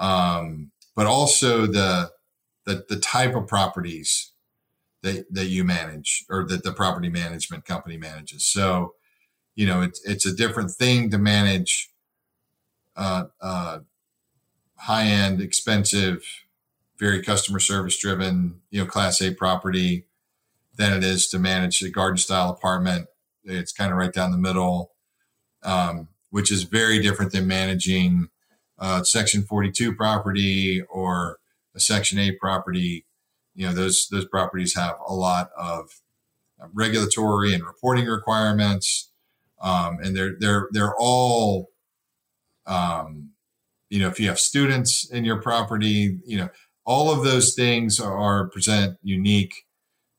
um, 0.00 0.72
but 0.96 1.06
also 1.06 1.66
the 1.66 2.10
the, 2.66 2.84
the 2.88 2.96
type 2.96 3.34
of 3.34 3.46
properties 3.46 4.32
that, 5.02 5.32
that 5.32 5.46
you 5.46 5.64
manage 5.64 6.24
or 6.28 6.46
that 6.46 6.62
the 6.62 6.72
property 6.72 7.08
management 7.08 7.64
company 7.64 7.96
manages. 7.96 8.44
So, 8.44 8.94
you 9.54 9.66
know, 9.66 9.82
it's, 9.82 10.00
it's 10.04 10.26
a 10.26 10.34
different 10.34 10.70
thing 10.70 11.10
to 11.10 11.18
manage 11.18 11.90
uh, 12.96 13.24
uh, 13.40 13.78
high 14.76 15.06
end, 15.06 15.40
expensive, 15.40 16.22
very 16.98 17.22
customer 17.22 17.60
service 17.60 17.98
driven, 17.98 18.60
you 18.70 18.80
know, 18.80 18.86
class 18.86 19.22
A 19.22 19.32
property 19.32 20.04
than 20.76 20.92
it 20.92 21.02
is 21.02 21.28
to 21.28 21.38
manage 21.38 21.82
a 21.82 21.90
garden 21.90 22.18
style 22.18 22.50
apartment. 22.50 23.06
It's 23.44 23.72
kind 23.72 23.90
of 23.90 23.96
right 23.96 24.12
down 24.12 24.32
the 24.32 24.38
middle, 24.38 24.92
um, 25.62 26.08
which 26.28 26.52
is 26.52 26.64
very 26.64 27.00
different 27.00 27.32
than 27.32 27.46
managing 27.46 28.28
uh, 28.80 29.02
section 29.04 29.42
42 29.42 29.94
property 29.94 30.82
or 30.90 31.38
a 31.74 31.80
Section 31.80 32.18
8 32.18 32.38
property, 32.40 33.04
you 33.54 33.66
know, 33.66 33.72
those, 33.72 34.08
those 34.10 34.24
properties 34.26 34.74
have 34.74 34.96
a 35.06 35.14
lot 35.14 35.50
of 35.56 36.00
regulatory 36.72 37.54
and 37.54 37.64
reporting 37.64 38.06
requirements. 38.06 39.10
Um, 39.60 39.98
and 40.02 40.16
they're, 40.16 40.34
they're, 40.38 40.68
they're 40.72 40.94
all, 40.98 41.70
um, 42.66 43.30
you 43.90 43.98
know, 43.98 44.08
if 44.08 44.18
you 44.18 44.28
have 44.28 44.38
students 44.38 45.08
in 45.10 45.24
your 45.24 45.40
property, 45.42 46.18
you 46.24 46.38
know, 46.38 46.48
all 46.84 47.12
of 47.12 47.22
those 47.22 47.54
things 47.54 48.00
are 48.00 48.48
present 48.48 48.98
unique 49.02 49.66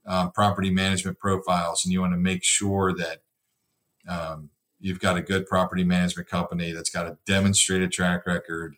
uh, 0.06 0.30
property 0.30 0.70
management 0.70 1.18
profiles, 1.20 1.84
and 1.84 1.92
you 1.92 2.02
want 2.02 2.14
to 2.14 2.18
make 2.18 2.44
sure 2.44 2.94
that 2.94 3.22
um, 4.08 4.50
you've 4.82 5.00
got 5.00 5.18
a 5.18 5.22
good 5.22 5.46
property 5.46 5.84
management 5.84 6.28
company 6.28 6.74
that's 6.74 6.90
got 6.90 7.06
a 7.06 7.18
demonstrated 7.26 7.92
track 7.92 8.26
record 8.26 8.76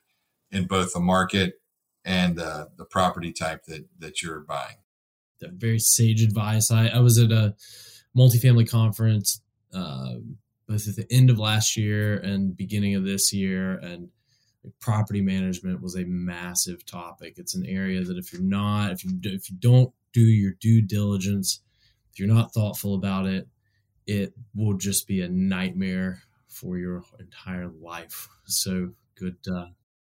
in 0.51 0.67
both 0.67 0.93
the 0.93 0.99
market 0.99 1.61
and 2.05 2.39
uh, 2.39 2.65
the 2.77 2.85
property 2.85 3.31
type 3.31 3.63
that 3.65 3.85
that 3.99 4.21
you're 4.21 4.41
buying. 4.41 4.77
That 5.39 5.53
very 5.53 5.79
sage 5.79 6.21
advice. 6.21 6.69
I, 6.69 6.87
I 6.87 6.99
was 6.99 7.17
at 7.17 7.31
a 7.31 7.55
multifamily 8.15 8.69
conference 8.69 9.41
uh, 9.73 10.15
both 10.67 10.87
at 10.87 10.95
the 10.95 11.07
end 11.11 11.29
of 11.29 11.39
last 11.39 11.75
year 11.75 12.17
and 12.17 12.55
beginning 12.55 12.95
of 12.95 13.03
this 13.03 13.33
year, 13.33 13.73
and 13.79 14.09
property 14.79 15.21
management 15.21 15.81
was 15.81 15.95
a 15.95 16.05
massive 16.05 16.85
topic. 16.85 17.33
It's 17.37 17.55
an 17.55 17.65
area 17.65 18.03
that 18.03 18.17
if 18.17 18.31
you're 18.31 18.41
not, 18.41 18.91
if 18.91 19.03
you 19.03 19.19
if 19.23 19.49
you 19.49 19.57
don't 19.59 19.91
do 20.13 20.21
your 20.21 20.53
due 20.61 20.81
diligence, 20.81 21.61
if 22.11 22.19
you're 22.19 22.33
not 22.33 22.53
thoughtful 22.53 22.95
about 22.95 23.25
it, 23.25 23.47
it 24.07 24.33
will 24.55 24.73
just 24.75 25.07
be 25.07 25.21
a 25.21 25.29
nightmare 25.29 26.23
for 26.47 26.77
your 26.77 27.03
entire 27.19 27.67
life. 27.67 28.29
So 28.45 28.89
good 29.15 29.37
uh, 29.49 29.67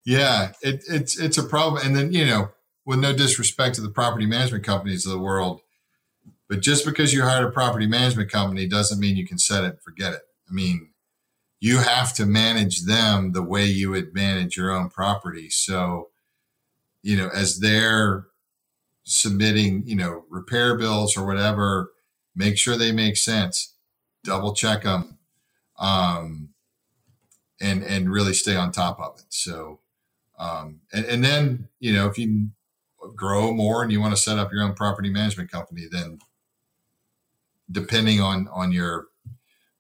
yeah, 0.05 0.53
it, 0.63 0.83
it's 0.89 1.19
it's 1.19 1.39
a 1.39 1.43
problem. 1.43 1.85
And 1.85 1.97
then 1.97 2.13
you 2.13 2.27
know, 2.27 2.51
with 2.85 3.01
no 3.01 3.15
disrespect 3.15 3.75
to 3.77 3.81
the 3.81 3.91
property 3.91 4.27
management 4.27 4.65
companies 4.65 5.07
of 5.07 5.13
the 5.13 5.19
world, 5.19 5.61
but 6.49 6.61
just 6.61 6.85
because 6.85 7.13
you 7.13 7.23
hired 7.23 7.45
a 7.45 7.51
property 7.51 7.87
management 7.87 8.31
company 8.31 8.67
doesn't 8.67 9.01
mean 9.01 9.17
you 9.17 9.27
can 9.27 9.39
set 9.39 9.65
it 9.65 9.71
and 9.71 9.81
forget 9.81 10.13
it. 10.13 10.21
I 10.49 10.53
mean, 10.53 10.91
you 11.61 11.79
have 11.79 12.15
to 12.15 12.27
manage 12.27 12.83
them 12.83 13.33
the 13.33 13.43
way 13.43 13.65
you 13.65 13.91
would 13.91 14.15
manage 14.15 14.57
your 14.57 14.71
own 14.71 14.91
property. 14.91 15.49
So, 15.49 16.11
you 17.03 17.17
know, 17.17 17.31
as 17.35 17.61
they're 17.61 18.27
submitting, 19.05 19.85
you 19.87 19.97
know, 19.97 20.25
repair 20.29 20.77
bills 20.77 21.17
or 21.17 21.27
whatever, 21.27 21.93
make 22.37 22.59
sure 22.59 22.77
they 22.77 22.93
make 22.93 23.17
sense. 23.17 23.74
Double 24.25 24.55
check 24.55 24.83
them. 24.83 25.19
Um, 25.79 26.51
and, 27.61 27.83
and 27.85 28.13
really 28.13 28.35
stay 28.35 28.57
on 28.57 28.73
top 28.73 29.01
of 29.01 29.19
it. 29.19 29.27
So, 29.29 29.81
um, 30.39 30.81
and, 30.93 31.05
and 31.07 31.25
then, 31.25 31.69
you 31.79 31.93
know, 31.93 32.09
if 32.09 32.19
you 32.19 32.49
grow 33.15 33.53
more 33.53 33.83
and 33.83 33.93
you 33.93 34.01
want 34.01 34.15
to 34.15 34.21
set 34.21 34.39
up 34.39 34.53
your 34.53 34.63
own 34.63 34.75
property 34.75 35.09
management 35.09 35.51
company, 35.51 35.87
then 35.91 36.19
depending 37.71 38.21
on, 38.21 38.49
on 38.53 38.73
your, 38.73 39.07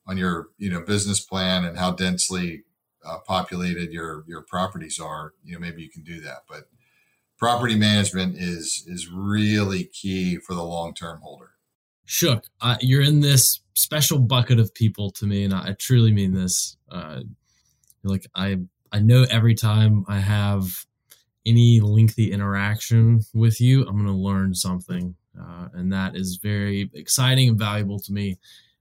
on 0.06 0.16
your, 0.16 0.48
you 0.56 0.70
know, 0.70 0.80
business 0.80 1.20
plan 1.20 1.64
and 1.64 1.78
how 1.78 1.90
densely 1.90 2.62
uh, 3.04 3.18
populated 3.18 3.92
your, 3.92 4.24
your 4.26 4.42
properties 4.42 5.00
are, 5.00 5.34
you 5.44 5.54
know, 5.54 5.60
maybe 5.60 5.82
you 5.82 5.90
can 5.90 6.02
do 6.02 6.20
that. 6.20 6.44
But 6.48 6.68
property 7.36 7.76
management 7.76 8.36
is, 8.36 8.84
is 8.86 9.08
really 9.08 9.84
key 9.84 10.36
for 10.36 10.54
the 10.54 10.62
long-term 10.62 11.20
holder. 11.22 11.53
Shook, 12.06 12.44
uh, 12.60 12.76
you're 12.80 13.02
in 13.02 13.20
this 13.20 13.60
special 13.74 14.18
bucket 14.18 14.60
of 14.60 14.74
people 14.74 15.10
to 15.12 15.26
me, 15.26 15.44
and 15.44 15.54
I, 15.54 15.68
I 15.68 15.76
truly 15.78 16.12
mean 16.12 16.32
this. 16.32 16.76
Uh, 16.90 17.20
like 18.02 18.26
I, 18.34 18.58
I 18.92 19.00
know 19.00 19.26
every 19.30 19.54
time 19.54 20.04
I 20.08 20.18
have 20.18 20.66
any 21.46 21.80
lengthy 21.80 22.32
interaction 22.32 23.20
with 23.32 23.60
you, 23.60 23.82
I'm 23.86 23.94
going 23.96 24.06
to 24.06 24.12
learn 24.12 24.54
something. 24.54 25.14
Uh, 25.38 25.68
and 25.74 25.92
that 25.92 26.14
is 26.14 26.38
very 26.42 26.90
exciting 26.94 27.48
and 27.48 27.58
valuable 27.58 27.98
to 27.98 28.12
me, 28.12 28.38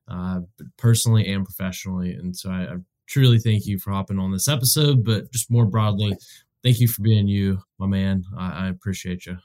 uh, 0.07 0.41
personally 0.77 1.27
and 1.31 1.45
professionally. 1.45 2.13
And 2.13 2.35
so 2.35 2.51
I, 2.51 2.63
I, 2.63 2.75
truly 3.05 3.37
thank 3.37 3.65
you 3.65 3.77
for 3.77 3.91
hopping 3.91 4.17
on 4.17 4.31
this 4.31 4.47
episode, 4.47 5.03
but 5.03 5.31
just 5.31 5.51
more 5.51 5.65
broadly, 5.65 6.15
thank 6.63 6.79
you 6.79 6.87
for 6.87 7.01
being 7.01 7.27
you, 7.27 7.61
my 7.77 7.85
man. 7.85 8.23
I, 8.37 8.65
I 8.65 8.69
appreciate 8.69 9.25
you. 9.25 9.37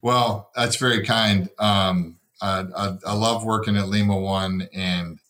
Well, 0.00 0.50
that's 0.56 0.76
very 0.76 1.04
kind. 1.04 1.48
Um, 1.58 2.18
I, 2.42 2.64
I, 2.76 2.96
I, 3.06 3.14
love 3.14 3.44
working 3.44 3.76
at 3.76 3.88
Lima 3.88 4.18
One 4.18 4.68
and, 4.74 5.20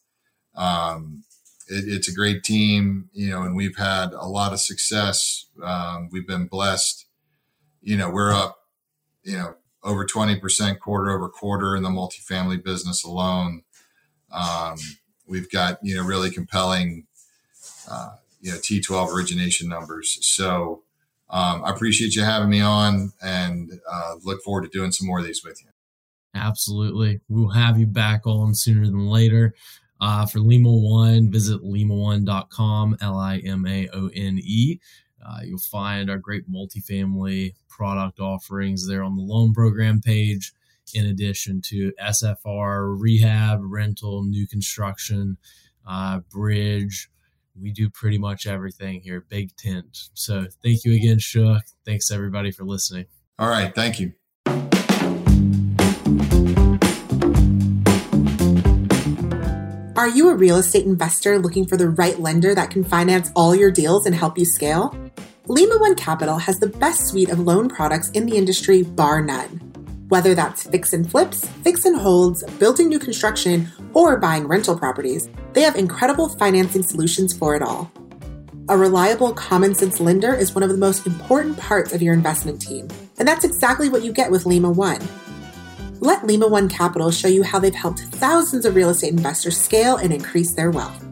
um, 0.54 1.24
it, 1.68 1.84
it's 1.86 2.08
a 2.08 2.14
great 2.14 2.42
team, 2.42 3.10
you 3.12 3.30
know, 3.30 3.42
and 3.42 3.54
we've 3.54 3.76
had 3.76 4.12
a 4.12 4.26
lot 4.26 4.52
of 4.52 4.60
success. 4.60 5.46
Um, 5.62 6.08
we've 6.10 6.26
been 6.26 6.46
blessed. 6.46 7.06
You 7.82 7.96
know, 7.96 8.10
we're 8.10 8.32
up, 8.32 8.58
you 9.24 9.36
know, 9.36 9.54
over 9.84 10.06
20% 10.06 10.78
quarter 10.78 11.10
over 11.10 11.28
quarter 11.28 11.76
in 11.76 11.82
the 11.82 11.88
multifamily 11.88 12.62
business 12.62 13.04
alone. 13.04 13.62
Um, 14.30 14.76
we've 15.26 15.50
got, 15.50 15.78
you 15.82 15.96
know, 15.96 16.04
really 16.04 16.30
compelling, 16.30 17.06
uh, 17.90 18.10
you 18.40 18.52
know, 18.52 18.58
T12 18.58 19.12
origination 19.12 19.68
numbers. 19.68 20.18
So 20.24 20.82
um, 21.28 21.64
I 21.64 21.70
appreciate 21.70 22.14
you 22.14 22.22
having 22.22 22.50
me 22.50 22.60
on 22.60 23.12
and 23.22 23.80
uh, 23.90 24.14
look 24.22 24.42
forward 24.42 24.62
to 24.62 24.68
doing 24.68 24.92
some 24.92 25.06
more 25.06 25.18
of 25.18 25.24
these 25.24 25.44
with 25.44 25.60
you. 25.62 25.71
Absolutely. 26.34 27.20
We'll 27.28 27.50
have 27.50 27.78
you 27.78 27.86
back 27.86 28.26
on 28.26 28.54
sooner 28.54 28.86
than 28.86 29.06
later. 29.06 29.54
Uh, 30.00 30.26
for 30.26 30.40
Lima 30.40 30.72
One, 30.72 31.30
visit 31.30 31.62
limaone.com, 31.62 32.96
L 33.00 33.16
I 33.16 33.38
M 33.38 33.66
A 33.66 33.88
O 33.92 34.08
N 34.14 34.40
E. 34.42 34.80
Uh, 35.24 35.38
you'll 35.44 35.58
find 35.58 36.10
our 36.10 36.18
great 36.18 36.50
multifamily 36.50 37.54
product 37.68 38.18
offerings 38.18 38.88
there 38.88 39.04
on 39.04 39.16
the 39.16 39.22
loan 39.22 39.52
program 39.52 40.00
page, 40.00 40.52
in 40.94 41.06
addition 41.06 41.60
to 41.62 41.92
SFR, 42.02 43.00
rehab, 43.00 43.60
rental, 43.62 44.24
new 44.24 44.46
construction, 44.48 45.36
uh, 45.86 46.18
bridge. 46.30 47.08
We 47.60 47.70
do 47.70 47.88
pretty 47.88 48.18
much 48.18 48.46
everything 48.46 49.00
here, 49.02 49.24
big 49.28 49.54
tent. 49.56 50.08
So 50.14 50.46
thank 50.64 50.84
you 50.84 50.94
again, 50.94 51.18
Shook. 51.18 51.62
Thanks 51.84 52.10
everybody 52.10 52.50
for 52.50 52.64
listening. 52.64 53.06
All 53.38 53.48
right. 53.48 53.72
Thank 53.74 54.00
you. 54.00 54.14
Are 60.02 60.08
you 60.08 60.30
a 60.30 60.34
real 60.34 60.56
estate 60.56 60.84
investor 60.84 61.38
looking 61.38 61.64
for 61.64 61.76
the 61.76 61.90
right 61.90 62.18
lender 62.18 62.56
that 62.56 62.72
can 62.72 62.82
finance 62.82 63.30
all 63.36 63.54
your 63.54 63.70
deals 63.70 64.04
and 64.04 64.12
help 64.12 64.36
you 64.36 64.44
scale? 64.44 64.92
Lima 65.46 65.76
One 65.78 65.94
Capital 65.94 66.38
has 66.38 66.58
the 66.58 66.66
best 66.66 67.06
suite 67.06 67.28
of 67.28 67.38
loan 67.38 67.68
products 67.68 68.10
in 68.10 68.26
the 68.26 68.36
industry, 68.36 68.82
bar 68.82 69.22
none. 69.22 69.58
Whether 70.08 70.34
that's 70.34 70.64
fix 70.64 70.92
and 70.92 71.08
flips, 71.08 71.46
fix 71.62 71.84
and 71.84 71.96
holds, 71.96 72.42
building 72.54 72.88
new 72.88 72.98
construction, 72.98 73.70
or 73.94 74.16
buying 74.16 74.48
rental 74.48 74.76
properties, 74.76 75.28
they 75.52 75.60
have 75.60 75.76
incredible 75.76 76.28
financing 76.30 76.82
solutions 76.82 77.32
for 77.32 77.54
it 77.54 77.62
all. 77.62 77.88
A 78.70 78.76
reliable, 78.76 79.32
common 79.32 79.72
sense 79.72 80.00
lender 80.00 80.34
is 80.34 80.52
one 80.52 80.64
of 80.64 80.70
the 80.70 80.76
most 80.76 81.06
important 81.06 81.56
parts 81.58 81.92
of 81.92 82.02
your 82.02 82.12
investment 82.12 82.60
team, 82.60 82.88
and 83.20 83.28
that's 83.28 83.44
exactly 83.44 83.88
what 83.88 84.02
you 84.02 84.12
get 84.12 84.32
with 84.32 84.46
Lima 84.46 84.72
One. 84.72 85.00
Let 86.02 86.26
Lima 86.26 86.48
One 86.48 86.68
Capital 86.68 87.12
show 87.12 87.28
you 87.28 87.44
how 87.44 87.60
they've 87.60 87.72
helped 87.72 88.00
thousands 88.00 88.64
of 88.64 88.74
real 88.74 88.88
estate 88.88 89.12
investors 89.12 89.56
scale 89.56 89.98
and 89.98 90.12
increase 90.12 90.52
their 90.52 90.72
wealth. 90.72 91.06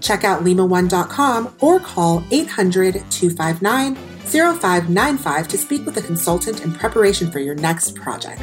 Check 0.00 0.24
out 0.24 0.42
limaone.com 0.42 1.54
or 1.60 1.78
call 1.78 2.24
800 2.32 2.94
259 3.12 3.94
0595 3.94 5.46
to 5.46 5.56
speak 5.56 5.86
with 5.86 5.96
a 5.98 6.02
consultant 6.02 6.64
in 6.64 6.72
preparation 6.72 7.30
for 7.30 7.38
your 7.38 7.54
next 7.54 7.94
project. 7.94 8.42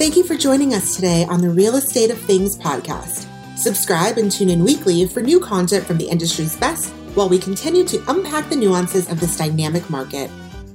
Thank 0.00 0.16
you 0.16 0.24
for 0.24 0.34
joining 0.34 0.74
us 0.74 0.96
today 0.96 1.26
on 1.26 1.40
the 1.40 1.50
Real 1.50 1.76
Estate 1.76 2.10
of 2.10 2.18
Things 2.22 2.58
podcast. 2.58 3.28
Subscribe 3.56 4.18
and 4.18 4.32
tune 4.32 4.50
in 4.50 4.64
weekly 4.64 5.06
for 5.06 5.20
new 5.20 5.38
content 5.38 5.86
from 5.86 5.98
the 5.98 6.08
industry's 6.08 6.56
best 6.56 6.90
while 7.14 7.28
we 7.28 7.38
continue 7.38 7.84
to 7.84 8.02
unpack 8.10 8.48
the 8.48 8.56
nuances 8.56 9.08
of 9.08 9.20
this 9.20 9.36
dynamic 9.36 9.88
market. 9.88 10.28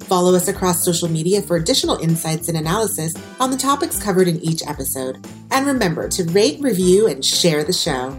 Follow 0.04 0.36
us 0.36 0.48
across 0.48 0.84
social 0.84 1.10
media 1.10 1.42
for 1.42 1.58
additional 1.58 1.98
insights 1.98 2.48
and 2.48 2.58
analysis 2.58 3.14
on 3.40 3.52
the 3.52 3.58
topics 3.58 4.02
covered 4.02 4.28
in 4.28 4.40
each 4.42 4.62
episode. 4.68 5.26
And 5.52 5.66
remember 5.66 6.08
to 6.10 6.24
rate, 6.26 6.60
review, 6.62 7.08
and 7.08 7.24
share 7.24 7.64
the 7.64 7.74
show. 7.74 8.18